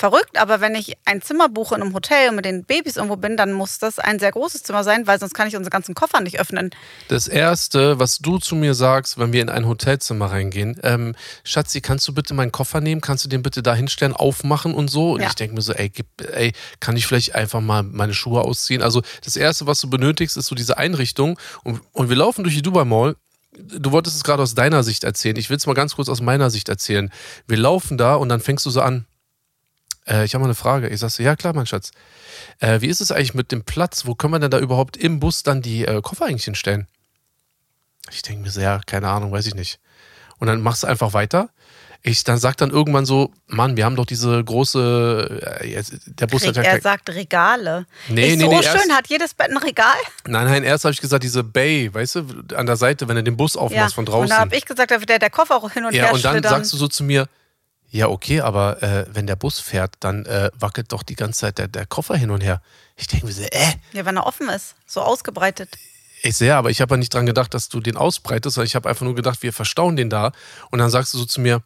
verrückt, 0.01 0.39
aber 0.39 0.63
wenn 0.63 0.75
ich 0.75 0.95
ein 1.05 1.21
Zimmer 1.21 1.51
buche 1.51 1.75
in 1.75 1.83
einem 1.83 1.95
Hotel 1.95 2.31
und 2.31 2.37
mit 2.37 2.47
den 2.47 2.65
Babys 2.65 2.97
irgendwo 2.97 3.17
bin, 3.17 3.37
dann 3.37 3.53
muss 3.53 3.79
das 3.79 3.99
ein 3.99 4.19
sehr 4.19 4.33
großes 4.33 4.63
Zimmer 4.63 4.83
sein, 4.83 5.07
weil 5.07 5.21
sonst 5.21 5.35
kann 5.35 5.47
ich 5.47 5.57
unsere 5.57 5.71
ganzen 5.71 5.95
Koffer 5.95 6.23
nicht 6.23 6.41
öffnen. 6.41 6.71
Das 7.09 7.29
Erste, 7.29 7.99
was 7.99 8.19
du 8.19 8.39
zu 8.39 8.57
mir 8.57 8.73
sagst, 8.73 9.19
wenn 9.19 9.35
wir 9.35 9.43
in 9.43 9.51
ein 9.51 9.69
Hotelzimmer 9.69 10.31
reingehen, 10.31 10.81
ähm, 10.83 11.15
Schatzi, 11.45 11.83
kannst 11.83 12.09
du 12.09 12.15
bitte 12.15 12.33
meinen 12.33 12.51
Koffer 12.51 12.81
nehmen? 12.81 13.03
Kannst 13.03 13.27
du 13.27 13.29
den 13.29 13.43
bitte 13.43 13.63
da 13.63 13.75
hinstellen, 13.75 14.15
aufmachen 14.15 14.73
und 14.73 14.91
so? 14.91 15.13
Und 15.13 15.21
ja. 15.21 15.29
ich 15.29 15.35
denke 15.35 15.55
mir 15.55 15.63
so, 15.63 15.75
ey, 15.75 15.91
gib, 15.91 16.07
ey, 16.33 16.55
kann 16.81 16.97
ich 16.97 17.07
vielleicht 17.07 17.35
einfach 17.35 17.61
mal 17.61 17.83
meine 17.83 18.15
Schuhe 18.15 18.41
ausziehen? 18.41 18.81
Also 18.81 19.03
das 19.23 19.37
Erste, 19.37 19.67
was 19.67 19.81
du 19.83 19.91
benötigst, 19.91 20.39
ist 20.39 20.47
so 20.47 20.55
diese 20.55 20.79
Einrichtung. 20.79 21.39
Und, 21.63 21.83
und 21.93 22.09
wir 22.09 22.17
laufen 22.17 22.43
durch 22.43 22.55
die 22.57 22.63
Dubai 22.63 22.85
Mall 22.85 23.17
du 23.53 23.91
wolltest 23.91 24.17
es 24.17 24.25
gerade 24.25 24.43
aus 24.43 24.55
deiner 24.55 24.83
Sicht 24.85 25.05
erzählen. 25.05 25.37
Ich 25.37 25.51
will 25.51 25.57
es 25.57 25.67
mal 25.67 25.75
ganz 25.75 25.97
kurz 25.97 26.09
aus 26.09 26.21
meiner 26.21 26.51
Sicht 26.51 26.69
erzählen. 26.69 27.11
Wir 27.49 27.59
laufen 27.59 27.99
da 27.99 28.15
und 28.15 28.29
dann 28.29 28.41
fängst 28.41 28.65
du 28.65 28.71
so 28.71 28.81
an. 28.81 29.07
Äh, 30.11 30.25
ich 30.25 30.35
habe 30.35 30.43
mal 30.43 30.49
eine 30.49 30.55
Frage. 30.55 30.89
Ich 30.89 31.01
sage, 31.01 31.23
ja 31.23 31.37
klar, 31.37 31.55
mein 31.55 31.67
Schatz. 31.67 31.93
Äh, 32.59 32.81
wie 32.81 32.89
ist 32.89 33.01
es 33.01 33.13
eigentlich 33.13 33.35
mit 33.35 33.53
dem 33.53 33.65
Platz? 33.65 34.07
Wo 34.07 34.15
können 34.15 34.35
wir 34.35 34.39
denn 34.41 34.51
da 34.51 34.59
überhaupt 34.59 34.97
im 34.97 35.21
Bus 35.21 35.43
dann 35.43 35.63
die 35.63 35.85
äh, 35.85 36.01
Koffer 36.03 36.27
eigentlich 36.27 36.45
hinstellen? 36.45 36.87
Ich 38.11 38.23
denke 38.23 38.43
mir 38.43 38.51
so, 38.51 38.61
ja, 38.61 38.81
keine 38.87 39.09
Ahnung, 39.09 39.31
weiß 39.31 39.47
ich 39.47 39.55
nicht. 39.55 39.79
Und 40.39 40.49
dann 40.49 40.61
machst 40.61 40.83
du 40.83 40.87
einfach 40.87 41.13
weiter. 41.13 41.51
Ich 42.03 42.25
dann 42.25 42.39
sag 42.39 42.57
dann 42.57 42.71
irgendwann 42.71 43.05
so, 43.05 43.31
Mann, 43.47 43.77
wir 43.77 43.85
haben 43.85 43.95
doch 43.95 44.07
diese 44.07 44.43
große, 44.43 45.61
äh, 45.61 45.83
der 46.07 46.27
Bus 46.29 46.47
hat 46.47 46.57
ja 46.57 46.63
Er 46.63 46.81
sagt 46.81 47.11
Regale. 47.11 47.87
Nee, 48.09 48.29
ich 48.29 48.37
nee, 48.37 48.45
so 48.45 48.51
nee, 48.51 48.63
schön, 48.63 48.75
erst, 48.75 48.93
hat 48.93 49.07
jedes 49.09 49.35
Bett 49.35 49.51
ein 49.51 49.59
Regal? 49.59 49.93
Nein, 50.27 50.47
nein, 50.47 50.65
erst 50.65 50.85
habe 50.85 50.95
ich 50.95 51.01
gesagt, 51.03 51.23
diese 51.23 51.45
Bay, 51.45 51.93
weißt 51.93 52.15
du, 52.15 52.25
an 52.57 52.65
der 52.65 52.77
Seite, 52.77 53.07
wenn 53.07 53.17
du 53.17 53.23
den 53.23 53.37
Bus 53.37 53.55
aufmachst 53.55 53.93
ja, 53.93 53.95
von 53.95 54.07
draußen. 54.07 54.23
Und 54.23 54.31
dann 54.31 54.39
habe 54.39 54.57
ich 54.57 54.65
gesagt, 54.65 54.91
der, 54.91 55.19
der 55.19 55.31
Koffer 55.31 55.57
auch 55.57 55.71
hin 55.71 55.85
und 55.85 55.95
ja, 55.95 56.05
her 56.05 56.17
Ja, 56.17 56.33
und 56.33 56.43
dann 56.43 56.43
sagst 56.43 56.73
du 56.73 56.79
so 56.79 56.89
zu 56.89 57.05
mir, 57.05 57.29
ja, 57.91 58.09
okay, 58.09 58.41
aber 58.41 58.83
äh, 58.83 59.07
wenn 59.13 59.27
der 59.27 59.37
Bus 59.37 59.59
fährt, 59.59 59.95
dann 60.01 60.25
äh, 60.27 60.51
wackelt 60.59 60.93
doch 60.93 61.03
die 61.03 61.17
ganze 61.17 61.41
Zeit 61.41 61.59
der, 61.59 61.69
der 61.69 61.87
Koffer 61.87 62.17
hin 62.17 62.31
und 62.31 62.41
her. 62.41 62.63
Ich 62.97 63.09
denke 63.09 63.27
mir 63.27 63.33
so, 63.33 63.43
äh. 63.43 63.73
Ja, 63.93 64.05
wenn 64.05 64.17
er 64.17 64.27
offen 64.27 64.49
ist, 64.49 64.77
so 64.87 65.01
ausgebreitet. 65.01 65.71
Ich 66.23 66.37
sehe, 66.37 66.55
aber 66.55 66.71
ich 66.71 66.81
habe 66.81 66.95
ja 66.95 66.99
nicht 66.99 67.13
dran 67.13 67.27
gedacht, 67.27 67.53
dass 67.55 67.69
du 67.69 67.81
den 67.81 67.97
ausbreitest, 67.97 68.55
sondern 68.55 68.67
ich 68.67 68.75
habe 68.75 68.89
einfach 68.89 69.05
nur 69.05 69.15
gedacht, 69.15 69.43
wir 69.43 69.53
verstauen 69.53 69.97
den 69.97 70.11
da. 70.11 70.33
Und 70.71 70.79
dann 70.79 70.91
sagst 70.91 71.15
du 71.15 71.19
so 71.19 71.25
zu 71.25 71.41
mir, 71.41 71.63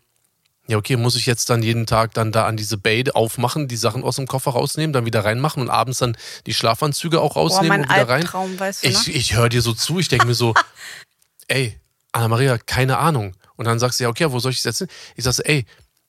ja, 0.66 0.78
okay, 0.78 0.96
muss 0.96 1.16
ich 1.16 1.26
jetzt 1.26 1.50
dann 1.50 1.62
jeden 1.62 1.84
Tag 1.86 2.14
dann 2.14 2.32
da 2.32 2.46
an 2.46 2.56
diese 2.56 2.78
Bay 2.78 3.04
aufmachen, 3.12 3.68
die 3.68 3.76
Sachen 3.76 4.02
aus 4.02 4.16
dem 4.16 4.26
Koffer 4.26 4.52
rausnehmen, 4.52 4.94
dann 4.94 5.04
wieder 5.04 5.24
reinmachen 5.24 5.60
und 5.60 5.68
abends 5.68 5.98
dann 5.98 6.16
die 6.46 6.54
Schlafanzüge 6.54 7.20
auch 7.20 7.36
rausnehmen 7.36 7.68
Boah, 7.68 7.74
mein 7.74 7.82
und 7.82 7.94
wieder 7.94 8.08
rein? 8.08 8.22
Albtraum, 8.22 8.58
weißt 8.58 8.84
du, 8.84 8.88
ne? 8.88 8.94
Ich, 8.94 9.14
ich 9.14 9.36
höre 9.36 9.50
dir 9.50 9.60
so 9.60 9.74
zu, 9.74 9.98
ich 9.98 10.08
denke 10.08 10.26
mir 10.26 10.34
so, 10.34 10.54
ey, 11.48 11.78
Anna-Maria, 12.12 12.56
keine 12.58 12.98
Ahnung. 12.98 13.34
Und 13.56 13.66
dann 13.66 13.78
sagst 13.78 14.00
du, 14.00 14.04
ja, 14.04 14.10
okay, 14.10 14.30
wo 14.30 14.38
soll 14.38 14.52
ich 14.52 14.62
setzen? 14.62 14.88
Ich 15.16 15.24
sage, 15.24 15.44
ey, 15.44 15.66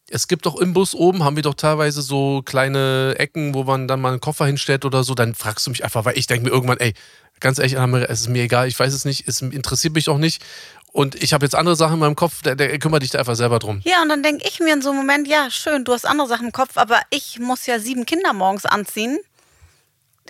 es 0.09 0.27
gibt 0.27 0.45
doch 0.45 0.55
im 0.55 0.73
Bus 0.73 0.93
oben, 0.93 1.23
haben 1.23 1.35
wir 1.35 1.43
doch 1.43 1.55
teilweise 1.55 2.01
so 2.01 2.41
kleine 2.43 3.15
Ecken, 3.17 3.53
wo 3.53 3.63
man 3.63 3.87
dann 3.87 4.01
mal 4.01 4.09
einen 4.09 4.19
Koffer 4.19 4.45
hinstellt 4.45 4.85
oder 4.85 5.03
so. 5.03 5.15
Dann 5.15 5.33
fragst 5.33 5.65
du 5.65 5.71
mich 5.71 5.83
einfach, 5.83 6.05
weil 6.05 6.17
ich 6.17 6.27
denke 6.27 6.45
mir 6.45 6.51
irgendwann, 6.51 6.77
ey, 6.79 6.93
ganz 7.39 7.57
ehrlich, 7.57 7.73
es 7.73 8.21
ist 8.21 8.29
mir 8.29 8.43
egal, 8.43 8.67
ich 8.67 8.79
weiß 8.79 8.93
es 8.93 9.05
nicht, 9.05 9.27
es 9.27 9.41
interessiert 9.41 9.93
mich 9.93 10.09
auch 10.09 10.17
nicht. 10.17 10.43
Und 10.91 11.21
ich 11.21 11.33
habe 11.33 11.45
jetzt 11.45 11.55
andere 11.55 11.75
Sachen 11.75 11.95
in 11.95 11.99
meinem 11.99 12.15
Kopf, 12.15 12.41
der, 12.41 12.55
der 12.55 12.79
kümmert 12.79 13.03
dich 13.03 13.09
da 13.09 13.19
einfach 13.19 13.35
selber 13.35 13.59
drum. 13.59 13.81
Ja, 13.83 14.01
und 14.01 14.09
dann 14.09 14.23
denke 14.23 14.47
ich 14.47 14.59
mir 14.59 14.73
in 14.73 14.81
so 14.81 14.89
einem 14.89 14.99
Moment, 14.99 15.27
ja, 15.27 15.49
schön, 15.49 15.83
du 15.83 15.91
hast 15.91 16.05
andere 16.05 16.27
Sachen 16.27 16.47
im 16.47 16.53
Kopf, 16.53 16.77
aber 16.77 17.01
ich 17.09 17.39
muss 17.39 17.65
ja 17.65 17.79
sieben 17.79 18.05
Kinder 18.05 18.31
morgens 18.31 18.65
anziehen 18.65 19.19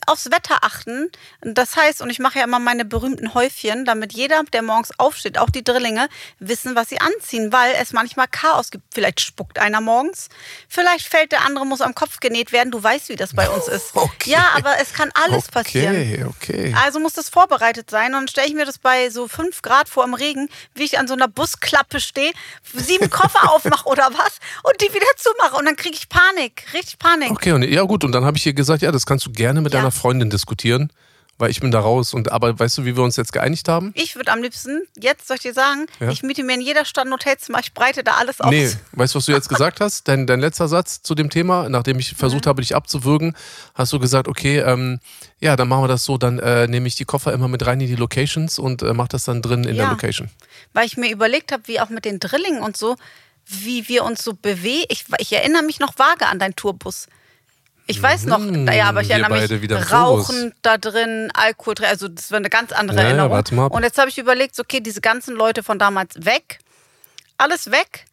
aufs 0.06 0.32
Wetter 0.32 0.58
achten. 0.62 1.10
Das 1.42 1.76
heißt, 1.76 2.02
und 2.02 2.10
ich 2.10 2.20
mache 2.20 2.40
ja 2.40 2.46
immer 2.46 2.60
meine 2.60 2.86
berühmten 2.86 3.34
Häufchen, 3.34 3.86
damit 3.86 4.14
jeder, 4.14 4.44
der 4.54 4.62
morgens 4.62 4.92
aufsteht, 4.98 5.38
auch 5.38 5.50
die 5.50 5.64
Drillinge, 5.64 6.08
wissen, 6.40 6.76
was 6.76 6.90
sie 6.90 7.00
anziehen, 7.00 7.52
weil 7.52 7.74
es 7.80 7.94
manchmal 7.94 8.28
Chaos 8.28 8.72
gibt. 8.72 8.86
Vielleicht 8.94 9.22
spuckt 9.22 9.60
einer 9.60 9.82
morgens, 9.82 10.30
vielleicht 10.68 11.08
fällt 11.08 11.32
der 11.32 11.46
andere, 11.46 11.66
muss 11.66 11.82
am 11.82 11.96
Kopf 11.96 12.20
genäht 12.20 12.52
werden. 12.52 12.72
Du 12.72 12.82
weißt, 12.82 13.10
wie 13.10 13.16
das 13.16 13.34
bei 13.34 13.50
uns 13.50 13.68
ist. 13.68 13.94
Okay. 14.06 14.32
Ja, 14.32 14.50
aber 14.56 14.74
es 14.80 14.94
kann 14.94 15.10
alles 15.14 15.46
okay, 15.50 15.52
passieren. 15.52 16.28
Okay. 16.28 16.76
Also 16.84 17.00
muss 17.00 17.14
das 17.14 17.30
vorbereitet 17.30 17.90
sein. 17.90 18.08
Und 18.08 18.22
dann 18.22 18.28
stelle 18.28 18.48
ich 18.48 18.54
mir 18.54 18.66
das 18.66 18.78
bei 18.78 19.10
so 19.10 19.28
fünf 19.28 19.62
Grad 19.62 19.90
vor 19.90 20.04
im 20.04 20.14
Regen, 20.14 20.50
wie 20.74 20.84
ich 20.84 21.00
an 21.00 21.08
so 21.08 21.14
einer 21.14 21.28
Busklappe 21.28 22.00
stehe, 22.00 22.32
sieben 22.74 23.10
Koffer 23.10 23.52
aufmache 23.54 23.88
oder 23.88 24.10
was 24.12 24.40
und 24.64 24.80
die 24.82 24.94
wieder 24.94 25.06
zumache. 25.18 25.56
Und 25.58 25.66
dann 25.66 25.76
kriege 25.76 25.96
ich 25.96 26.10
Panik, 26.10 26.66
richtig 26.74 27.00
Panik. 27.00 27.32
Okay, 27.32 27.52
und 27.52 27.64
ja 27.64 27.84
gut, 27.84 28.04
und 28.04 28.12
dann 28.12 28.26
habe 28.26 28.38
ich 28.38 28.46
ihr 28.46 28.54
gesagt, 28.54 28.82
ja, 28.82 28.92
das 28.92 29.06
kannst 29.06 29.26
du 29.26 29.32
gerne 29.32 29.62
mit 29.62 29.74
ja. 29.74 29.80
deiner 29.80 29.92
Freundin 29.96 30.30
diskutieren, 30.30 30.92
weil 31.38 31.50
ich 31.50 31.60
bin 31.60 31.72
da 31.72 31.80
raus. 31.80 32.14
Und 32.14 32.32
aber 32.32 32.58
weißt 32.58 32.78
du, 32.78 32.86
wie 32.86 32.96
wir 32.96 33.04
uns 33.04 33.16
jetzt 33.18 33.34
geeinigt 33.34 33.68
haben? 33.68 33.92
Ich 33.96 34.16
würde 34.16 34.32
am 34.32 34.42
liebsten, 34.42 34.84
jetzt 34.98 35.28
soll 35.28 35.36
ich 35.36 35.42
dir 35.42 35.54
sagen, 35.54 35.88
ja? 36.00 36.10
ich 36.10 36.24
miete 36.24 36.44
mir 36.44 36.54
in 36.54 36.62
jeder 36.62 36.86
Stadt 36.86 37.08
ein 37.08 37.14
Hotelzimmer, 37.14 37.60
ich 37.60 37.74
breite 37.74 38.04
da 38.04 38.14
alles 38.16 38.40
aus. 38.40 38.50
Nee, 38.50 38.70
weißt 38.94 39.14
du, 39.14 39.18
was 39.18 39.26
du 39.26 39.32
jetzt 39.32 39.50
gesagt 39.50 39.82
hast? 39.82 40.08
Dein, 40.08 40.28
dein 40.28 40.40
letzter 40.40 40.68
Satz 40.68 41.02
zu 41.02 41.16
dem 41.16 41.30
Thema, 41.30 41.68
nachdem 41.70 42.00
ich 42.00 42.14
versucht 42.14 42.46
mhm. 42.46 42.50
habe, 42.50 42.62
dich 42.62 42.76
abzuwürgen, 42.76 43.36
hast 43.74 43.92
du 43.94 44.00
gesagt, 44.00 44.28
okay, 44.28 44.60
ähm, 44.60 45.00
ja, 45.40 45.56
dann 45.56 45.68
machen 45.68 45.84
wir 45.84 45.88
das 45.88 46.04
so, 46.04 46.18
dann 46.18 46.40
äh, 46.40 46.68
nehme 46.68 46.88
ich 46.88 46.96
die 46.96 47.06
Koffer 47.06 47.34
immer 47.34 47.48
mit 47.48 47.66
rein 47.66 47.82
in 47.82 47.88
die 47.88 47.96
Locations 47.96 48.60
und 48.60 48.82
äh, 48.82 48.94
mache 48.94 49.10
das 49.10 49.26
dann 49.26 49.42
drin 49.42 49.64
in 49.64 49.76
ja, 49.76 49.84
der 49.84 49.92
Location. 49.92 50.30
Weil 50.74 50.86
ich 50.86 50.98
mir 50.98 51.12
überlegt 51.12 51.52
habe, 51.52 51.64
wie 51.68 51.80
auch 51.80 51.90
mit 51.90 52.06
den 52.06 52.20
Drillingen 52.20 52.62
und 52.62 52.78
so, 52.78 52.96
wie 53.46 53.88
wir 53.88 54.04
uns 54.04 54.24
so 54.24 54.34
bewegen. 54.34 54.86
Ich, 54.90 55.06
ich 55.20 55.34
erinnere 55.34 55.64
mich 55.64 55.80
noch 55.80 55.98
vage 55.98 56.28
an 56.28 56.40
deinen 56.40 56.56
Tourbus. 56.56 57.08
Ich 57.88 58.02
weiß 58.02 58.26
noch, 58.26 58.40
mmh, 58.40 58.72
ja, 58.74 58.86
aber 58.86 59.02
ich 59.02 59.12
erinnere 59.12 59.48
mich, 59.48 59.92
Rauchen 59.92 60.54
da 60.64 60.78
drin, 60.78 61.30
Alkohol 61.36 61.76
drin, 61.76 61.88
also 61.88 62.08
das 62.08 62.32
war 62.32 62.38
eine 62.38 62.50
ganz 62.50 62.72
andere 62.72 62.98
ja, 62.98 63.04
Erinnerung. 63.04 63.32
Warte 63.32 63.54
mal. 63.54 63.68
Und 63.68 63.84
jetzt 63.84 64.00
habe 64.00 64.10
ich 64.10 64.18
überlegt, 64.18 64.60
okay, 64.60 64.80
diese 64.80 65.02
ganzen 65.02 65.36
Leute 65.36 65.62
von 65.62 65.78
damals 65.78 66.26
weg, 66.26 66.60
alles 67.38 67.70
weg 67.70 68.06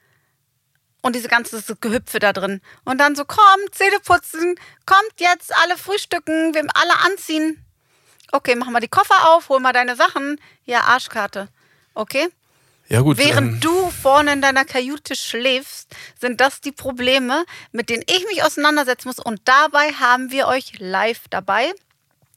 und 1.00 1.16
diese 1.16 1.28
ganze 1.28 1.62
Gehüpfe 1.80 2.18
da 2.18 2.34
drin. 2.34 2.60
Und 2.84 2.98
dann 2.98 3.16
so, 3.16 3.24
komm, 3.24 3.40
Zähne 3.72 3.98
putzen, 4.04 4.56
kommt 4.84 5.14
jetzt, 5.18 5.54
alle 5.62 5.78
frühstücken, 5.78 6.54
wir 6.54 6.64
alle 6.74 7.10
anziehen. 7.10 7.64
Okay, 8.30 8.54
mach 8.54 8.68
mal 8.68 8.80
die 8.80 8.88
Koffer 8.88 9.30
auf, 9.30 9.48
hol 9.48 9.60
mal 9.60 9.72
deine 9.72 9.96
Sachen. 9.96 10.38
Ja, 10.64 10.82
Arschkarte. 10.82 11.48
Okay? 11.94 12.28
Ja, 12.92 13.00
gut. 13.00 13.16
Während 13.16 13.54
ähm, 13.54 13.61
du 13.61 13.90
vorne 13.90 14.34
in 14.34 14.42
deiner 14.42 14.66
Kajüte 14.66 15.16
schläfst, 15.16 15.88
sind 16.20 16.42
das 16.42 16.61
die 16.61 16.72
Probleme, 16.72 17.46
mit 17.72 17.88
denen 17.88 18.02
ich 18.06 18.26
mich 18.26 18.44
auseinandersetzen 18.44 19.08
muss. 19.08 19.18
Und 19.18 19.40
dabei 19.46 19.92
haben 19.99 20.30
wir 20.30 20.46
euch 20.46 20.78
live 20.78 21.22
dabei. 21.30 21.72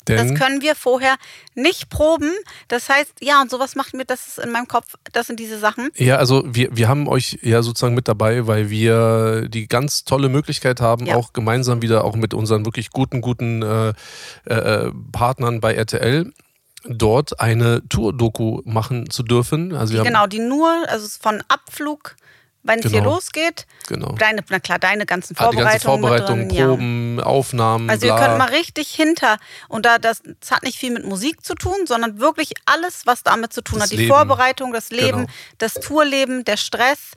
das 0.06 0.34
können 0.36 0.62
wir 0.62 0.76
vorher 0.76 1.16
nicht 1.56 1.90
proben. 1.90 2.32
Das 2.70 2.88
heißt, 2.88 3.16
ja, 3.20 3.42
und 3.42 3.52
sowas 3.52 3.76
macht 3.76 3.94
mir, 3.94 4.06
das 4.06 4.28
ist 4.28 4.40
in 4.40 4.52
meinem 4.52 4.70
Kopf, 4.70 4.94
das 5.12 5.28
sind 5.28 5.42
diese 5.42 5.60
Sachen. 5.60 5.90
Ja, 5.96 6.18
also 6.18 6.44
wir, 6.46 6.70
wir 6.72 6.88
haben 6.88 7.10
euch 7.10 7.40
ja 7.42 7.62
sozusagen 7.62 7.96
mit 7.96 8.08
dabei, 8.08 8.48
weil 8.48 8.70
wir 8.70 9.50
die 9.50 9.68
ganz 9.68 10.06
tolle 10.06 10.30
Möglichkeit 10.30 10.80
haben, 10.80 11.08
ja. 11.08 11.16
auch 11.16 11.34
gemeinsam 11.34 11.82
wieder 11.82 12.06
auch 12.06 12.16
mit 12.16 12.34
unseren 12.34 12.64
wirklich 12.64 12.92
guten, 12.92 13.20
guten 13.20 13.62
äh, 13.62 13.94
äh, 14.46 14.92
Partnern 15.12 15.60
bei 15.60 15.74
RTL 15.74 16.32
dort 16.88 17.40
eine 17.40 17.88
Tour-Doku 17.90 18.62
machen 18.66 19.10
zu 19.10 19.24
dürfen. 19.24 19.76
Also 19.76 19.98
die, 19.98 20.04
genau, 20.04 20.28
die 20.28 20.40
nur, 20.40 20.70
also 20.88 21.08
von 21.22 21.44
Abflug, 21.48 22.16
wenn 22.64 22.80
es 22.80 22.86
genau. 22.86 22.94
hier 22.94 23.04
losgeht. 23.04 23.68
Genau. 23.88 24.14
Deine, 24.14 24.44
na 24.50 24.60
klar, 24.60 24.80
deine 24.80 25.06
ganzen 25.06 25.36
Vorbereitungen. 25.36 25.68
Ah, 25.68 25.72
die 25.72 25.74
ganze 25.74 25.88
Vorbereitung, 25.88 26.50
drin, 26.50 26.68
Proben, 26.68 27.18
ja. 27.20 27.24
Aufnahmen. 27.24 27.90
Also 27.90 28.08
bla. 28.08 28.16
ihr 28.16 28.26
könnt 28.26 28.38
mal 28.38 28.50
richtig 28.50 28.90
hinter. 28.90 29.38
Und 29.68 29.86
da 29.86 30.00
das, 30.00 30.22
das, 30.40 30.52
hat 30.52 30.64
nicht 30.64 30.78
viel 30.78 30.92
mit 30.92 31.06
Musik 31.06 31.46
zu 31.46 31.56
tun, 31.56 31.86
sondern 31.86 32.20
wirklich 32.20 32.54
alles, 32.66 33.06
was 33.06 33.24
damit 33.24 33.54
zu 33.54 33.62
tun 33.62 33.80
das 33.80 33.86
hat. 33.86 33.92
Die 33.92 33.98
Leben. 33.98 34.10
Vorbereitung, 34.10 34.74
das 34.74 34.90
Leben, 34.90 35.26
genau. 35.26 35.32
das 35.60 35.76
Tourleben, 35.76 36.44
der 36.44 36.58
Stress. 36.58 37.12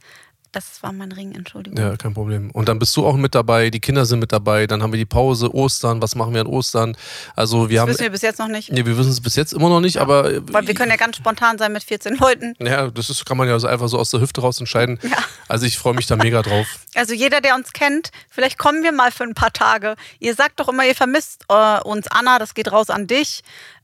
Das 0.52 0.82
war 0.82 0.92
mein 0.92 1.12
Ring, 1.12 1.32
Entschuldigung. 1.32 1.78
Ja, 1.78 1.96
kein 1.96 2.14
Problem. 2.14 2.50
Und 2.52 2.68
dann 2.68 2.78
bist 2.78 2.96
du 2.96 3.06
auch 3.06 3.16
mit 3.16 3.34
dabei, 3.34 3.68
die 3.68 3.80
Kinder 3.80 4.06
sind 4.06 4.18
mit 4.18 4.32
dabei, 4.32 4.66
dann 4.66 4.82
haben 4.82 4.92
wir 4.92 4.98
die 4.98 5.04
Pause, 5.04 5.54
Ostern, 5.54 6.00
was 6.00 6.14
machen 6.14 6.32
wir 6.32 6.40
an 6.40 6.46
Ostern? 6.46 6.96
Also 7.36 7.68
wir 7.68 7.76
das 7.76 7.82
haben. 7.82 7.88
wissen 7.90 8.00
wir 8.00 8.10
bis 8.10 8.22
jetzt 8.22 8.38
noch 8.38 8.48
nicht. 8.48 8.72
Nee, 8.72 8.86
wir 8.86 8.96
wissen 8.96 9.10
es 9.10 9.20
bis 9.20 9.36
jetzt 9.36 9.52
immer 9.52 9.68
noch 9.68 9.80
nicht, 9.80 9.96
ja. 9.96 10.02
aber. 10.02 10.46
Weil 10.52 10.66
wir 10.66 10.74
können 10.74 10.90
ja 10.90 10.96
ganz 10.96 11.16
spontan 11.16 11.58
sein 11.58 11.72
mit 11.72 11.84
14 11.84 12.16
Leuten. 12.16 12.54
Ja, 12.60 12.90
das 12.90 13.10
ist, 13.10 13.26
kann 13.26 13.36
man 13.36 13.46
ja 13.46 13.58
so 13.58 13.66
einfach 13.66 13.88
so 13.88 13.98
aus 13.98 14.10
der 14.10 14.20
Hüfte 14.20 14.40
raus 14.40 14.58
entscheiden. 14.58 14.98
Ja. 15.02 15.18
Also 15.48 15.66
ich 15.66 15.78
freue 15.78 15.94
mich 15.94 16.06
da 16.06 16.16
mega 16.16 16.42
drauf. 16.42 16.66
Also 16.94 17.14
jeder, 17.14 17.40
der 17.40 17.54
uns 17.54 17.72
kennt, 17.72 18.10
vielleicht 18.28 18.58
kommen 18.58 18.82
wir 18.82 18.90
mal 18.90 19.12
für 19.12 19.22
ein 19.22 19.34
paar 19.34 19.52
Tage. 19.52 19.94
Ihr 20.18 20.34
sagt 20.34 20.58
doch 20.58 20.68
immer, 20.68 20.84
ihr 20.84 20.96
vermisst 20.96 21.44
äh, 21.48 21.80
uns, 21.82 22.08
Anna, 22.08 22.40
das 22.40 22.54
geht 22.54 22.72
raus 22.72 22.90
an 22.90 23.06
dich. 23.06 23.42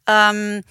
Ähm, 0.09 0.63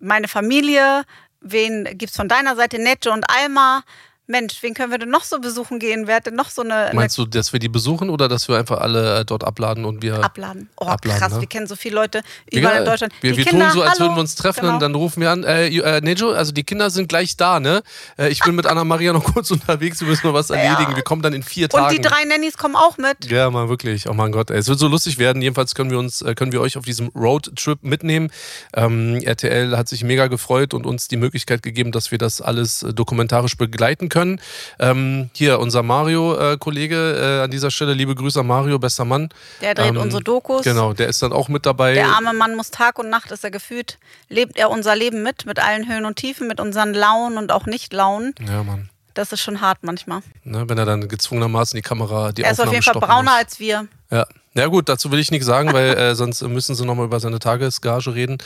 meine 0.00 0.26
Familie, 0.26 1.04
wen 1.40 1.86
gibt's 1.98 2.16
von 2.16 2.28
deiner 2.28 2.56
Seite? 2.56 2.82
Netto 2.82 3.12
und 3.12 3.24
Alma. 3.30 3.84
Mensch, 4.28 4.62
wen 4.62 4.72
können 4.72 4.92
wir 4.92 4.98
denn 4.98 5.10
noch 5.10 5.24
so 5.24 5.40
besuchen 5.40 5.80
gehen? 5.80 6.06
Wer 6.06 6.16
hat 6.16 6.26
denn 6.26 6.36
noch 6.36 6.48
so 6.48 6.62
eine. 6.62 6.92
Meinst 6.94 7.18
du, 7.18 7.26
dass 7.26 7.52
wir 7.52 7.58
die 7.58 7.68
besuchen 7.68 8.08
oder 8.08 8.28
dass 8.28 8.48
wir 8.48 8.56
einfach 8.56 8.80
alle 8.80 9.20
äh, 9.20 9.24
dort 9.24 9.42
abladen 9.42 9.84
und 9.84 10.00
wir. 10.00 10.22
Abladen. 10.22 10.70
Oh, 10.76 10.86
abladen, 10.86 11.18
krass, 11.18 11.32
ne? 11.32 11.40
wir 11.40 11.48
kennen 11.48 11.66
so 11.66 11.74
viele 11.74 11.96
Leute 11.96 12.22
überall 12.48 12.78
in 12.78 12.84
Deutschland. 12.84 13.12
Wir, 13.20 13.36
wir 13.36 13.44
Kinder, 13.44 13.66
tun 13.66 13.74
so, 13.74 13.82
als 13.82 13.98
hallo. 13.98 14.04
würden 14.04 14.16
wir 14.16 14.20
uns 14.20 14.36
treffen 14.36 14.60
genau. 14.60 14.74
und 14.74 14.80
dann 14.80 14.94
rufen 14.94 15.22
wir 15.22 15.30
an. 15.32 15.42
Äh, 15.42 15.76
äh, 15.76 16.00
Nejo, 16.00 16.30
also 16.30 16.52
die 16.52 16.62
Kinder 16.62 16.90
sind 16.90 17.08
gleich 17.08 17.36
da, 17.36 17.58
ne? 17.58 17.82
Äh, 18.16 18.28
ich 18.28 18.40
bin 18.44 18.54
mit 18.54 18.66
Anna-Maria 18.66 19.12
noch 19.12 19.24
kurz 19.24 19.50
unterwegs, 19.50 20.00
wir 20.00 20.06
müssen 20.06 20.28
noch 20.28 20.34
was 20.34 20.50
erledigen. 20.50 20.92
Ja. 20.92 20.96
Wir 20.96 21.02
kommen 21.02 21.22
dann 21.22 21.32
in 21.32 21.42
vier 21.42 21.68
Tagen. 21.68 21.86
Und 21.86 21.92
die 21.92 22.00
drei 22.00 22.22
Nannies 22.24 22.56
kommen 22.56 22.76
auch 22.76 22.98
mit. 22.98 23.28
Ja, 23.28 23.50
mal 23.50 23.68
wirklich. 23.68 24.08
Oh 24.08 24.14
mein 24.14 24.30
Gott, 24.30 24.50
ey. 24.50 24.58
es 24.58 24.68
wird 24.68 24.78
so 24.78 24.86
lustig 24.86 25.18
werden. 25.18 25.42
Jedenfalls 25.42 25.74
können 25.74 25.90
wir 25.90 25.98
uns, 25.98 26.22
äh, 26.22 26.36
können 26.36 26.52
wir 26.52 26.60
euch 26.60 26.76
auf 26.76 26.84
diesem 26.84 27.08
Roadtrip 27.08 27.82
mitnehmen. 27.82 28.30
Ähm, 28.72 29.20
RTL 29.20 29.76
hat 29.76 29.88
sich 29.88 30.04
mega 30.04 30.28
gefreut 30.28 30.74
und 30.74 30.86
uns 30.86 31.08
die 31.08 31.16
Möglichkeit 31.16 31.64
gegeben, 31.64 31.90
dass 31.90 32.12
wir 32.12 32.18
das 32.18 32.40
alles 32.40 32.84
äh, 32.84 32.94
dokumentarisch 32.94 33.56
begleiten 33.56 34.08
können 34.08 34.11
können. 34.12 34.40
Ähm, 34.78 35.30
hier, 35.34 35.58
unser 35.58 35.82
Mario-Kollege 35.82 37.38
äh, 37.40 37.44
an 37.44 37.50
dieser 37.50 37.70
Stelle, 37.70 37.94
liebe 37.94 38.14
Grüße 38.14 38.40
an 38.40 38.46
Mario, 38.46 38.78
bester 38.78 39.04
Mann. 39.04 39.30
Der 39.60 39.74
dreht 39.74 39.86
Ähm, 39.88 39.96
unsere 39.96 40.22
Dokus. 40.22 40.62
Genau, 40.62 40.92
der 40.92 41.08
ist 41.08 41.22
dann 41.22 41.32
auch 41.32 41.48
mit 41.48 41.66
dabei. 41.66 41.94
Der 41.94 42.08
arme 42.08 42.32
Mann 42.32 42.54
muss 42.54 42.70
Tag 42.70 42.98
und 42.98 43.08
Nacht, 43.10 43.30
ist 43.32 43.42
er 43.42 43.50
gefühlt, 43.50 43.98
lebt 44.28 44.56
er 44.56 44.70
unser 44.70 44.94
Leben 44.94 45.22
mit, 45.22 45.46
mit 45.46 45.58
allen 45.58 45.88
Höhen 45.88 46.04
und 46.04 46.16
Tiefen, 46.16 46.46
mit 46.46 46.60
unseren 46.60 46.94
Launen 46.94 47.38
und 47.38 47.50
auch 47.50 47.66
Nicht-Launen. 47.66 48.34
ja, 48.46 48.62
Mann. 48.62 48.88
Das 49.14 49.30
ist 49.30 49.40
schon 49.42 49.60
hart 49.60 49.80
manchmal. 49.82 50.20
Ne, 50.42 50.64
wenn 50.70 50.78
er 50.78 50.86
dann 50.86 51.06
gezwungenermaßen 51.06 51.76
die 51.76 51.82
Kamera, 51.82 52.32
die 52.32 52.42
Er 52.44 52.52
ist 52.52 52.60
auf 52.60 52.68
Aufnahme 52.68 52.76
jeden 52.76 52.84
Fall 52.84 52.94
brauner 53.00 53.30
muss. 53.32 53.40
als 53.40 53.60
wir. 53.60 53.86
Ja. 54.10 54.26
Ja 54.54 54.66
gut, 54.66 54.88
dazu 54.90 55.10
will 55.10 55.18
ich 55.18 55.30
nichts 55.30 55.46
sagen, 55.46 55.72
weil 55.72 55.96
äh, 55.96 56.14
sonst 56.14 56.42
müssen 56.42 56.74
sie 56.74 56.84
nochmal 56.84 57.06
über 57.06 57.20
seine 57.20 57.38
Tagesgage 57.38 58.14
reden. 58.14 58.36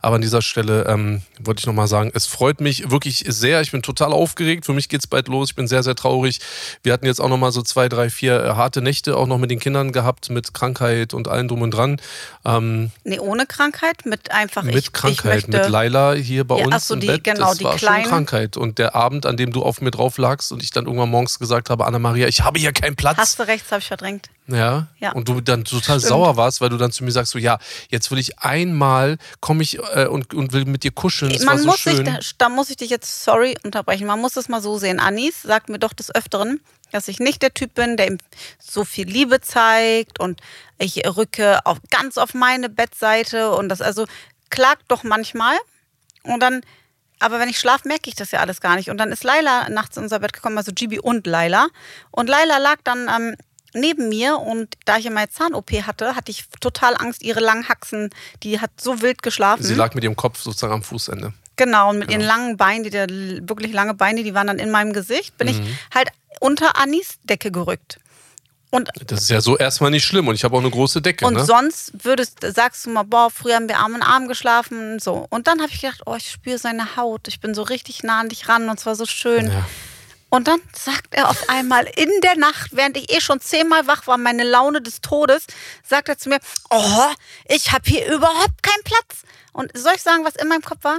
Aber 0.00 0.14
an 0.16 0.22
dieser 0.22 0.40
Stelle 0.40 0.84
ähm, 0.86 1.22
wollte 1.40 1.58
ich 1.60 1.66
nochmal 1.66 1.88
sagen, 1.88 2.12
es 2.14 2.26
freut 2.26 2.60
mich 2.60 2.90
wirklich 2.92 3.24
sehr. 3.26 3.60
Ich 3.62 3.72
bin 3.72 3.82
total 3.82 4.12
aufgeregt. 4.12 4.64
Für 4.64 4.72
mich 4.74 4.88
geht's 4.88 5.08
bald 5.08 5.26
los. 5.26 5.50
Ich 5.50 5.56
bin 5.56 5.66
sehr, 5.66 5.82
sehr 5.82 5.96
traurig. 5.96 6.38
Wir 6.84 6.92
hatten 6.92 7.04
jetzt 7.06 7.20
auch 7.20 7.28
nochmal 7.28 7.50
so 7.50 7.62
zwei, 7.62 7.88
drei, 7.88 8.10
vier 8.10 8.44
äh, 8.44 8.48
harte 8.50 8.80
Nächte 8.80 9.16
auch 9.16 9.26
noch 9.26 9.38
mit 9.38 9.50
den 9.50 9.58
Kindern 9.58 9.90
gehabt, 9.90 10.30
mit 10.30 10.54
Krankheit 10.54 11.12
und 11.14 11.26
allem 11.26 11.48
drum 11.48 11.62
und 11.62 11.72
dran. 11.72 12.00
Ähm, 12.44 12.90
Nee, 13.02 13.18
ohne 13.18 13.44
Krankheit, 13.46 14.06
mit 14.06 14.30
einfach 14.30 14.62
mit 14.62 14.76
ich, 14.76 14.92
Krankheit, 14.92 15.38
ich 15.38 15.48
möchte, 15.48 15.62
mit 15.62 15.68
Laila 15.68 16.12
hier 16.12 16.44
bei 16.44 16.58
Ja, 16.60 16.66
uns 16.66 16.86
so, 16.86 16.94
im 16.94 17.00
die- 17.00 17.08
Bett. 17.08 17.24
genau, 17.24 17.48
das 17.48 17.58
die 17.58 17.64
war 17.64 17.74
Kleinen. 17.76 18.02
schon 18.04 18.10
Krankheit. 18.10 18.56
Und 18.56 18.78
der 18.78 18.94
Abend, 18.94 19.26
an 19.26 19.36
dem 19.36 19.52
du 19.52 19.62
auf 19.64 19.80
mir 19.80 19.90
drauf 19.90 20.16
lagst 20.18 20.52
und 20.52 20.62
ich 20.62 20.70
dann 20.70 20.84
irgendwann 20.86 21.10
morgens 21.10 21.40
gesagt 21.40 21.70
habe, 21.70 21.86
Anna-Maria, 21.86 22.28
ich 22.28 22.42
habe 22.42 22.60
hier 22.60 22.72
keinen 22.72 22.94
Platz. 22.94 23.16
Hast 23.16 23.38
du 23.40 23.42
recht, 23.42 23.64
das 23.64 23.72
habe 23.72 23.80
ich 23.80 23.88
verdrängt. 23.88 24.28
Ja. 24.48 24.86
Ja. 24.98 25.12
Und 25.12 25.28
du 25.28 25.40
dann 25.40 25.64
total 25.64 25.98
Stimmt. 25.98 26.02
sauer 26.02 26.36
warst, 26.36 26.60
weil 26.60 26.68
du 26.68 26.76
dann 26.76 26.92
zu 26.92 27.04
mir 27.04 27.10
sagst, 27.10 27.32
so 27.32 27.38
ja, 27.38 27.58
jetzt 27.88 28.10
will 28.10 28.18
ich 28.18 28.38
einmal, 28.38 29.18
komme 29.40 29.62
ich 29.62 29.78
äh, 29.94 30.06
und, 30.06 30.34
und 30.34 30.52
will 30.52 30.64
mit 30.64 30.84
dir 30.84 30.92
kuscheln. 30.92 31.32
Das 31.32 31.42
Man 31.42 31.58
so 31.58 31.66
muss 31.66 31.82
sich, 31.82 31.96
schön. 31.96 32.04
da, 32.04 32.18
da 32.38 32.48
muss 32.48 32.70
ich 32.70 32.76
dich 32.76 32.90
jetzt, 32.90 33.24
sorry, 33.24 33.56
unterbrechen. 33.64 34.06
Man 34.06 34.20
muss 34.20 34.36
es 34.36 34.48
mal 34.48 34.62
so 34.62 34.78
sehen. 34.78 35.00
Anis 35.00 35.42
sagt 35.42 35.68
mir 35.68 35.78
doch 35.78 35.92
des 35.92 36.14
Öfteren, 36.14 36.60
dass 36.92 37.08
ich 37.08 37.18
nicht 37.18 37.42
der 37.42 37.52
Typ 37.54 37.74
bin, 37.74 37.96
der 37.96 38.08
ihm 38.08 38.18
so 38.58 38.84
viel 38.84 39.08
Liebe 39.08 39.40
zeigt 39.40 40.20
und 40.20 40.40
ich 40.78 41.04
rücke 41.06 41.60
auch 41.64 41.78
ganz 41.90 42.18
auf 42.18 42.34
meine 42.34 42.68
Bettseite 42.68 43.50
und 43.50 43.68
das 43.68 43.80
also 43.80 44.06
klagt 44.50 44.84
doch 44.88 45.02
manchmal 45.02 45.56
und 46.22 46.40
dann, 46.40 46.62
aber 47.18 47.40
wenn 47.40 47.48
ich 47.48 47.58
schlafe, 47.58 47.88
merke 47.88 48.08
ich 48.08 48.14
das 48.14 48.30
ja 48.30 48.40
alles 48.40 48.60
gar 48.60 48.76
nicht. 48.76 48.90
Und 48.90 48.98
dann 48.98 49.10
ist 49.10 49.24
Laila 49.24 49.68
nachts 49.68 49.96
in 49.96 50.04
unser 50.04 50.20
Bett 50.20 50.32
gekommen, 50.32 50.58
also 50.58 50.72
Gibi 50.72 50.98
und 50.98 51.26
Laila. 51.26 51.68
Und 52.10 52.28
Laila 52.28 52.58
lag 52.58 52.76
dann 52.84 53.08
ähm, 53.08 53.36
neben 53.76 54.08
mir 54.08 54.38
und 54.38 54.74
da 54.84 54.96
ich 54.98 55.04
ja 55.04 55.10
meine 55.10 55.28
Zahn-OP 55.30 55.70
hatte, 55.86 56.16
hatte 56.16 56.30
ich 56.30 56.44
total 56.60 56.96
Angst, 56.96 57.22
ihre 57.22 57.40
langen 57.40 57.68
Haxen, 57.68 58.10
die 58.42 58.60
hat 58.60 58.70
so 58.80 59.00
wild 59.02 59.22
geschlafen. 59.22 59.62
Sie 59.62 59.74
lag 59.74 59.94
mit 59.94 60.04
ihrem 60.04 60.16
Kopf 60.16 60.40
sozusagen 60.40 60.72
am 60.74 60.82
Fußende. 60.82 61.32
Genau, 61.56 61.90
und 61.90 61.98
mit 62.00 62.10
ihren 62.10 62.20
langen 62.22 62.56
Beinen, 62.56 62.84
die 62.84 62.90
der 62.90 63.08
wirklich 63.08 63.72
lange 63.72 63.94
Beine, 63.94 64.22
die 64.22 64.34
waren 64.34 64.46
dann 64.46 64.58
in 64.58 64.70
meinem 64.70 64.92
Gesicht, 64.92 65.38
bin 65.38 65.48
Mhm. 65.48 65.62
ich 65.62 65.94
halt 65.94 66.08
unter 66.40 66.76
Anis 66.76 67.18
Decke 67.24 67.50
gerückt. 67.50 67.98
Und, 68.70 68.90
Das 69.06 69.22
ist 69.22 69.30
ja 69.30 69.40
so 69.40 69.56
erstmal 69.56 69.90
nicht 69.90 70.04
schlimm 70.04 70.28
und 70.28 70.34
ich 70.34 70.44
habe 70.44 70.54
auch 70.56 70.60
eine 70.60 70.70
große 70.70 71.00
Decke. 71.00 71.24
und 71.24 71.34
ne? 71.34 71.44
sonst 71.44 71.92
würdest, 72.04 72.40
sagst 72.42 72.84
du 72.84 72.90
mal, 72.90 73.04
boah, 73.04 73.30
früher 73.30 73.54
haben 73.54 73.68
wir 73.68 73.78
Arm 73.78 73.94
in 73.94 74.02
Arm 74.02 74.28
geschlafen, 74.28 74.98
so. 74.98 75.26
Und 75.30 75.46
dann 75.46 75.60
habe 75.62 75.70
ich 75.72 75.80
gedacht, 75.80 76.02
oh, 76.04 76.14
ich 76.16 76.30
spüre 76.30 76.58
seine 76.58 76.96
Haut, 76.96 77.26
ich 77.28 77.40
bin 77.40 77.54
so 77.54 77.62
richtig 77.62 78.02
nah 78.02 78.20
an 78.20 78.28
dich 78.28 78.48
ran 78.48 78.68
und 78.68 78.78
zwar 78.78 78.94
so 78.96 79.06
schön. 79.06 79.46
Ja. 79.50 79.66
Und 80.36 80.48
dann 80.48 80.60
sagt 80.74 81.14
er 81.14 81.30
auf 81.30 81.48
einmal 81.48 81.86
in 81.96 82.10
der 82.22 82.36
Nacht, 82.36 82.72
während 82.72 82.98
ich 82.98 83.10
eh 83.10 83.22
schon 83.22 83.40
zehnmal 83.40 83.86
wach 83.86 84.06
war, 84.06 84.18
meine 84.18 84.44
Laune 84.44 84.82
des 84.82 85.00
Todes, 85.00 85.46
sagt 85.82 86.10
er 86.10 86.18
zu 86.18 86.28
mir, 86.28 86.40
oh, 86.68 87.06
ich 87.48 87.72
habe 87.72 87.84
hier 87.86 88.06
überhaupt 88.14 88.62
keinen 88.62 88.82
Platz. 88.84 89.22
Und 89.54 89.72
soll 89.74 89.94
ich 89.96 90.02
sagen, 90.02 90.26
was 90.26 90.36
in 90.36 90.46
meinem 90.48 90.60
Kopf 90.60 90.84
war? 90.84 90.98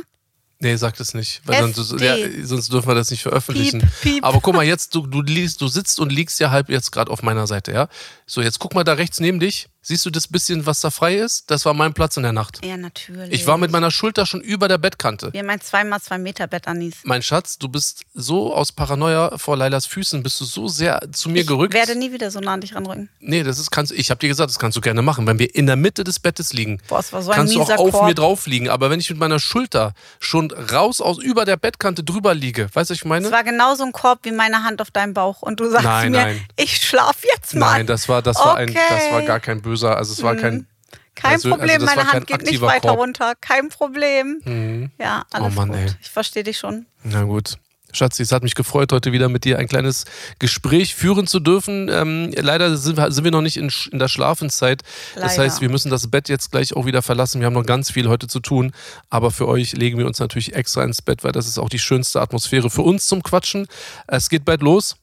Nee, 0.58 0.75
sag 0.75 0.98
das 0.98 1.13
nicht, 1.13 1.41
weil 1.46 1.72
sonst, 1.72 2.01
ja, 2.01 2.15
sonst 2.41 2.74
dürfen 2.74 2.88
wir 2.88 2.96
das 2.96 3.12
nicht 3.12 3.22
veröffentlichen. 3.22 3.82
Piep, 3.82 4.01
piep. 4.01 4.24
Aber 4.24 4.41
guck 4.41 4.56
mal, 4.56 4.65
jetzt, 4.65 4.96
du, 4.96 5.06
du, 5.06 5.22
liegst, 5.22 5.62
du 5.62 5.67
sitzt 5.67 6.00
und 6.00 6.12
liegst 6.12 6.39
ja 6.39 6.50
halb 6.50 6.70
jetzt 6.70 6.91
gerade 6.91 7.12
auf 7.12 7.22
meiner 7.22 7.46
Seite, 7.46 7.72
ja? 7.72 7.89
So, 8.25 8.41
jetzt 8.41 8.58
guck 8.58 8.74
mal 8.74 8.84
da 8.84 8.94
rechts 8.94 9.20
neben 9.20 9.39
dich. 9.39 9.70
Siehst 9.89 10.06
du 10.06 10.10
das 10.10 10.27
bisschen, 10.27 10.65
was 10.65 10.82
da 10.82 10.91
frei 10.91 11.15
ist? 11.15 11.50
Das 11.50 11.63
war 11.63 11.74
mein 11.74 11.94
Platz 11.94 12.17
in 12.17 12.24
der 12.24 12.34
Nacht. 12.34 12.60
Ja, 12.65 12.75
natürlich. 12.75 13.32
Ich 13.32 13.48
war 13.48 13.58
mit 13.58 13.72
meiner 13.72 13.89
Schulter 13.89 14.25
schon 14.25 14.41
über 14.41 14.67
der 14.67 14.77
Bettkante. 14.77 15.32
Wir 15.32 15.39
haben 15.39 15.50
ein 15.50 15.60
2x2 15.62 16.17
Meter 16.17 16.46
Bett, 16.48 16.67
Anis. 16.67 16.96
Mein 17.06 17.22
Schatz, 17.24 17.58
du 17.58 17.70
bist 17.70 18.01
so 18.13 18.53
aus 18.53 18.74
Paranoia 18.74 19.38
vor 19.38 19.56
Lailas 19.56 19.86
Füßen, 19.86 20.22
bist 20.24 20.41
du 20.41 20.44
so 20.44 20.67
sehr 20.67 21.00
zu 21.13 21.29
mir 21.29 21.44
Ich 21.44 21.48
gerückt. 21.48 21.74
werde 21.74 21.96
nie 21.98 22.12
wieder 22.12 22.29
so 22.32 22.41
nah 22.41 22.51
an 22.56 22.60
dich 22.60 22.75
ranrücken. 22.75 23.08
nee, 23.22 23.44
das 23.44 23.60
ist, 23.60 23.72
kannst, 23.72 23.94
ich 23.94 24.10
habe 24.10 24.20
dir 24.20 24.27
gesagt, 24.27 24.50
das 24.50 24.60
kannst 24.60 24.75
du 24.75 24.82
gerne 24.82 25.01
machen. 25.01 25.25
Wenn 25.25 25.39
wir 25.39 25.56
in 25.56 25.67
der 25.67 25.77
Mitte 25.77 26.03
des 26.03 26.20
Bettes 26.20 26.51
liegen, 26.51 26.82
Boah, 26.89 27.00
es 27.00 27.13
war 27.13 27.22
so 27.22 27.32
ein 27.32 27.38
kannst 27.38 27.56
du 27.56 27.62
auch 27.62 27.70
auf 27.77 27.91
Korb. 27.91 28.08
mir 28.08 28.13
drauf 28.13 28.46
liegen. 28.46 28.67
Aber 28.67 28.89
wenn 28.89 29.00
ich 29.00 29.10
mit 29.10 29.20
meiner 29.20 29.39
Schulter 29.39 29.94
schon 30.20 30.51
raus 30.51 31.00
aus 31.00 31.17
über 31.17 31.46
der 31.46 31.56
Bettkante 31.56 32.03
drüber 32.03 32.34
liege, 32.34 32.63
weißt 32.74 32.89
du, 32.89 32.91
was 32.94 32.98
ich 33.00 33.06
meine? 33.06 33.25
Es 33.27 33.32
war 33.32 33.46
genauso 33.46 33.86
ein 33.86 33.94
Korb 33.94 34.20
wie 34.24 34.32
meine 34.34 34.63
Hand 34.63 34.82
auf 34.82 34.91
deinem 34.91 35.13
Bauch. 35.13 35.41
Und 35.43 35.62
du 35.62 35.69
sagst 35.69 35.86
Nein, 35.86 36.12
mir, 36.12 36.17
nein. 36.26 36.45
ich 36.58 36.76
schlaf 36.76 37.15
jetzt 37.38 37.56
mal. 37.56 37.71
Nein, 37.78 37.88
das 37.88 38.10
war, 38.10 38.21
das 38.21 38.36
war 38.36 38.58
ein, 38.58 38.67
Okay. 38.71 38.80
das 38.89 39.12
war 39.13 39.21
gar 39.21 39.39
kein 39.39 39.62
böser, 39.78 39.98
also 39.98 40.13
es 40.13 40.24
war 40.24 40.36
kein. 40.36 40.68
Kein 41.16 41.34
also- 41.34 41.50
Problem, 41.50 41.70
also 41.72 41.86
das 41.88 41.96
war 41.96 42.04
meine 42.04 42.13
Hand 42.13 42.28
geht 42.28 42.44
nicht 42.44 42.62
weiter 42.62 42.90
Korb. 42.90 43.00
runter. 43.00 43.34
Kein 43.42 43.70
Problem. 43.70 44.92
Ja, 45.00 45.26
alles 45.32 45.48
Oh 45.48 45.56
Mann, 45.56 45.70
gut. 45.70 45.78
ey. 45.78 45.88
Ich 46.02 46.10
verstehe 46.10 46.44
dich 46.44 46.58
schon. 46.60 46.86
Na 47.04 47.24
gut. 47.24 47.58
Schatzi, 47.94 48.22
es 48.22 48.32
hat 48.32 48.44
mich 48.44 48.54
gefreut, 48.54 48.92
heute 48.92 49.12
wieder 49.13 49.28
mit 49.30 49.44
dir 49.46 49.58
ein 49.58 49.68
kleines 49.68 50.04
Gespräch 50.40 50.94
führen 50.94 51.26
zu 51.26 51.40
dürfen. 51.40 51.90
Ähm, 51.92 52.32
leider 52.36 52.76
sind 52.78 52.98
wir, 52.98 53.12
sind 53.12 53.24
wir 53.24 53.32
noch 53.32 53.42
nicht 53.42 53.58
in, 53.58 53.72
in 53.92 53.98
der 53.98 54.10
Schlafenszeit. 54.10 54.84
Das 55.16 55.38
Leider. 55.38 55.44
heißt, 55.44 55.62
wir 55.62 55.70
müssen 55.70 55.90
das 55.90 56.12
Bett 56.12 56.30
jetzt 56.30 56.52
gleich 56.52 56.76
auch 56.76 56.86
wieder 56.86 57.02
verlassen. 57.02 57.40
Wir 57.40 57.46
haben 57.48 57.54
noch 57.54 57.66
ganz 57.66 57.90
viel 57.90 58.08
heute 58.10 58.28
zu 58.28 58.40
tun. 58.42 58.72
Aber 59.10 59.32
für 59.32 59.48
euch 59.48 59.72
legen 59.72 59.98
wir 59.98 60.06
uns 60.06 60.20
natürlich 60.20 60.54
extra 60.54 60.84
ins 60.84 61.02
Bett, 61.02 61.24
weil 61.24 61.32
das 61.32 61.48
ist 61.48 61.58
auch 61.58 61.70
die 61.70 61.80
schönste 61.80 62.22
Atmosphäre 62.22 62.70
für 62.70 62.82
uns 62.84 63.08
zum 63.08 63.24
Quatschen. 63.24 63.68
Es 64.06 64.30
geht 64.30 64.46
bald 64.46 64.62
los. 64.62 64.98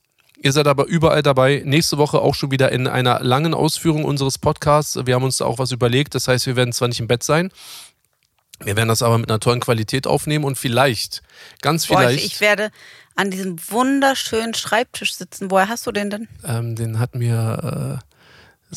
Ihr 0.45 0.53
seid 0.53 0.67
aber 0.67 0.85
überall 0.85 1.23
dabei. 1.23 1.63
Nächste 1.65 1.97
Woche 1.97 2.21
auch 2.21 2.35
schon 2.35 2.51
wieder 2.51 2.71
in 2.71 2.87
einer 2.87 3.21
langen 3.21 3.55
Ausführung 3.55 4.05
unseres 4.05 4.37
Podcasts. 4.37 4.95
Wir 5.07 5.15
haben 5.15 5.25
uns 5.25 5.39
da 5.39 5.47
auch 5.47 5.59
was 5.59 5.73
überlegt. 5.73 6.15
Das 6.15 6.29
heißt, 6.29 6.45
wir 6.47 6.55
werden 6.55 6.75
zwar 6.75 6.89
nicht 6.89 7.01
im 7.01 7.07
Bett 7.09 7.23
sein, 7.23 7.51
wir 8.63 8.77
werden 8.77 8.89
das 8.89 9.01
aber 9.01 9.17
mit 9.17 9.31
einer 9.31 9.41
tollen 9.41 9.61
Qualität 9.61 10.07
aufnehmen 10.07 10.45
und 10.45 10.59
vielleicht, 10.59 11.23
ganz 11.63 11.87
Boah, 11.87 11.99
vielleicht. 11.99 12.19
ich, 12.19 12.35
ich 12.35 12.41
werde 12.43 12.71
an 13.17 13.31
diesem 13.31 13.57
wunderschönen 13.71 14.53
Schreibtisch 14.53 15.15
sitzen. 15.15 15.51
Woher 15.51 15.69
hast 15.69 15.87
du 15.87 15.93
den 15.93 16.11
denn? 16.11 16.29
Ähm, 16.45 16.77
den 16.77 16.99
hat 16.99 17.15
mir. 17.15 18.01
Äh, 18.03 18.13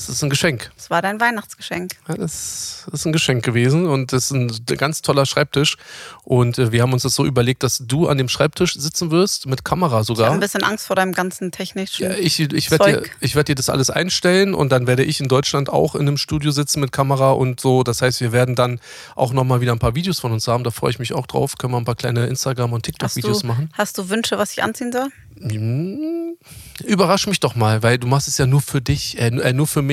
das 0.06 0.10
ist 0.10 0.24
ein 0.24 0.30
Geschenk. 0.30 0.70
Das 0.76 0.90
war 0.90 1.02
dein 1.02 1.20
Weihnachtsgeschenk. 1.20 1.94
Ja, 2.08 2.16
das 2.16 2.86
ist 2.92 3.06
ein 3.06 3.12
Geschenk 3.14 3.44
gewesen 3.44 3.86
und 3.88 4.14
das 4.14 4.26
ist 4.26 4.32
ein 4.32 4.52
ganz 4.78 5.02
toller 5.02 5.26
Schreibtisch. 5.26 5.78
Und 6.24 6.58
äh, 6.60 6.72
wir 6.72 6.82
haben 6.84 6.94
uns 6.94 7.04
das 7.04 7.16
so 7.16 7.26
überlegt, 7.26 7.64
dass 7.64 7.80
du 7.86 8.08
an 8.08 8.18
dem 8.18 8.30
Schreibtisch 8.30 8.74
sitzen 8.76 9.12
wirst, 9.12 9.48
mit 9.48 9.66
Kamera 9.66 9.88
Ich 9.88 9.94
habe 9.96 10.04
sogar. 10.06 10.32
ein 10.32 10.40
bisschen 10.40 10.64
Angst 10.64 10.86
vor 10.88 10.96
deinem 10.96 11.14
ganzen 11.14 11.52
technischen. 11.52 12.04
Ja, 12.04 12.12
ich 12.12 12.40
ich 12.40 12.72
werde 12.72 13.02
dir, 13.02 13.04
ich 13.22 13.36
werd 13.36 13.48
dir 13.48 13.56
das 13.56 13.70
alles 13.70 13.90
einstellen 13.90 14.54
und 14.54 14.72
dann 14.72 14.88
werde 14.88 15.04
ich 15.04 15.20
in 15.20 15.28
Deutschland 15.28 15.70
auch 15.70 15.96
in 15.96 16.02
einem 16.02 16.18
Studio 16.18 16.52
sitzen 16.52 16.80
mit 16.80 16.92
Kamera 16.92 17.32
und 17.32 17.60
so. 17.60 17.84
Das 17.84 18.02
heißt, 18.02 18.22
wir 18.22 18.32
werden 18.32 18.56
dann 18.56 18.80
auch 19.16 19.34
nochmal 19.34 19.62
wieder 19.62 19.72
ein 19.72 19.80
paar 19.80 19.96
Videos 19.96 20.20
von 20.20 20.32
uns 20.32 20.48
haben. 20.48 20.64
Da 20.64 20.72
freue 20.72 20.92
ich 20.92 21.00
mich 21.00 21.14
auch 21.14 21.26
drauf. 21.28 21.58
Können 21.58 21.74
wir 21.74 21.78
ein 21.78 21.86
paar 21.86 21.96
kleine 21.96 22.28
Instagram- 22.28 22.74
und 22.74 22.84
TikTok-Videos 22.84 23.44
machen. 23.44 23.70
hast 23.74 23.98
du 23.98 24.10
Wünsche, 24.10 24.38
was 24.38 24.52
ich 24.52 24.64
anziehen 24.64 24.92
soll? 24.92 25.10
Hm, 25.40 26.36
Überrasch 26.84 27.26
mich 27.28 27.40
doch 27.40 27.56
mal, 27.56 27.82
weil 27.84 27.98
du 27.98 28.08
machst 28.08 28.28
es 28.28 28.38
ja 28.38 28.46
nur 28.46 28.62
für 28.62 28.82
dich, 28.82 29.18
äh, 29.20 29.28
äh, 29.28 29.54
nur 29.54 29.66
für 29.68 29.82
mich. 29.82 29.87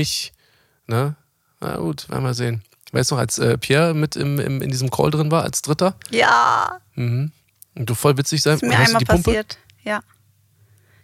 Ne? 0.86 1.16
Na 1.60 1.76
gut, 1.76 2.08
werden 2.10 2.24
wir 2.24 2.34
sehen. 2.34 2.62
Weißt 2.92 3.10
du 3.10 3.14
noch, 3.14 3.20
als 3.20 3.38
äh, 3.38 3.58
Pierre 3.58 3.94
mit 3.94 4.14
im, 4.16 4.38
im, 4.38 4.62
in 4.62 4.70
diesem 4.70 4.90
Call 4.90 5.10
drin 5.10 5.30
war, 5.30 5.42
als 5.42 5.62
Dritter? 5.62 5.96
Ja, 6.10 6.80
Mhm. 6.94 7.32
Und 7.76 7.90
du 7.90 7.94
voll 7.96 8.16
witzig 8.16 8.40
sein. 8.42 8.54
ist 8.54 8.62
mir 8.62 8.78
einmal 8.78 9.02
passiert. 9.02 9.58
Ja. 9.82 10.00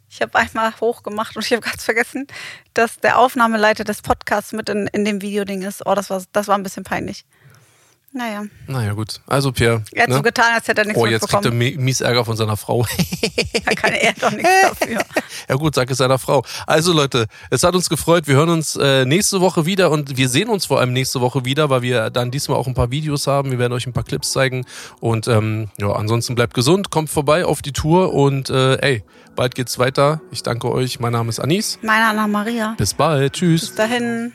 Ich 0.08 0.20
habe 0.22 0.36
einmal 0.38 0.72
hochgemacht 0.80 1.36
und 1.36 1.44
ich 1.44 1.52
habe 1.52 1.62
ganz 1.62 1.84
vergessen, 1.84 2.26
dass 2.74 2.98
der 2.98 3.18
Aufnahmeleiter 3.18 3.82
des 3.84 4.02
Podcasts 4.02 4.52
mit 4.52 4.68
in, 4.68 4.86
in 4.88 5.04
dem 5.04 5.20
Videoding 5.22 5.62
ist. 5.62 5.84
Oh, 5.86 5.94
das 5.94 6.10
war, 6.10 6.22
das 6.32 6.46
war 6.48 6.56
ein 6.56 6.62
bisschen 6.62 6.84
peinlich. 6.84 7.24
Naja, 8.12 8.42
Naja, 8.66 8.92
gut. 8.94 9.20
Also, 9.28 9.52
Pierre. 9.52 9.84
er 9.92 10.02
hat 10.02 10.08
ne? 10.08 10.16
so 10.16 10.22
getan, 10.22 10.52
als 10.54 10.66
hätte 10.66 10.80
er 10.80 10.84
nichts 10.84 11.00
Oh, 11.00 11.06
jetzt 11.06 11.28
kriegt 11.28 11.44
er 11.44 11.52
mies 11.52 12.00
Ärger 12.00 12.24
von 12.24 12.36
seiner 12.36 12.56
Frau. 12.56 12.84
Da 13.64 13.72
kann 13.76 13.92
er 13.92 14.12
doch 14.14 14.32
nichts 14.32 14.50
dafür. 14.62 14.98
ja 15.48 15.54
gut, 15.54 15.76
sag 15.76 15.88
es 15.90 15.98
seiner 15.98 16.18
Frau. 16.18 16.42
Also 16.66 16.92
Leute, 16.92 17.26
es 17.50 17.62
hat 17.62 17.74
uns 17.76 17.88
gefreut. 17.88 18.26
Wir 18.26 18.34
hören 18.34 18.48
uns 18.48 18.74
äh, 18.74 19.04
nächste 19.04 19.40
Woche 19.40 19.64
wieder 19.64 19.92
und 19.92 20.16
wir 20.16 20.28
sehen 20.28 20.48
uns 20.48 20.66
vor 20.66 20.80
allem 20.80 20.92
nächste 20.92 21.20
Woche 21.20 21.44
wieder, 21.44 21.70
weil 21.70 21.82
wir 21.82 22.10
dann 22.10 22.32
diesmal 22.32 22.58
auch 22.58 22.66
ein 22.66 22.74
paar 22.74 22.90
Videos 22.90 23.28
haben. 23.28 23.52
Wir 23.52 23.60
werden 23.60 23.72
euch 23.72 23.86
ein 23.86 23.92
paar 23.92 24.02
Clips 24.02 24.32
zeigen 24.32 24.64
und 24.98 25.28
ähm, 25.28 25.68
ja, 25.78 25.92
ansonsten 25.92 26.34
bleibt 26.34 26.54
gesund, 26.54 26.90
kommt 26.90 27.10
vorbei 27.10 27.44
auf 27.44 27.62
die 27.62 27.72
Tour 27.72 28.12
und 28.12 28.50
äh, 28.50 28.74
ey, 28.78 29.04
bald 29.36 29.54
geht's 29.54 29.78
weiter. 29.78 30.20
Ich 30.32 30.42
danke 30.42 30.72
euch. 30.72 30.98
Mein 30.98 31.12
Name 31.12 31.28
ist 31.28 31.38
Anis. 31.38 31.78
Meine 31.82 32.06
Anna 32.06 32.26
Maria. 32.26 32.74
Bis 32.76 32.92
bald. 32.94 33.34
Tschüss. 33.34 33.60
Bis 33.68 33.74
dahin. 33.76 34.32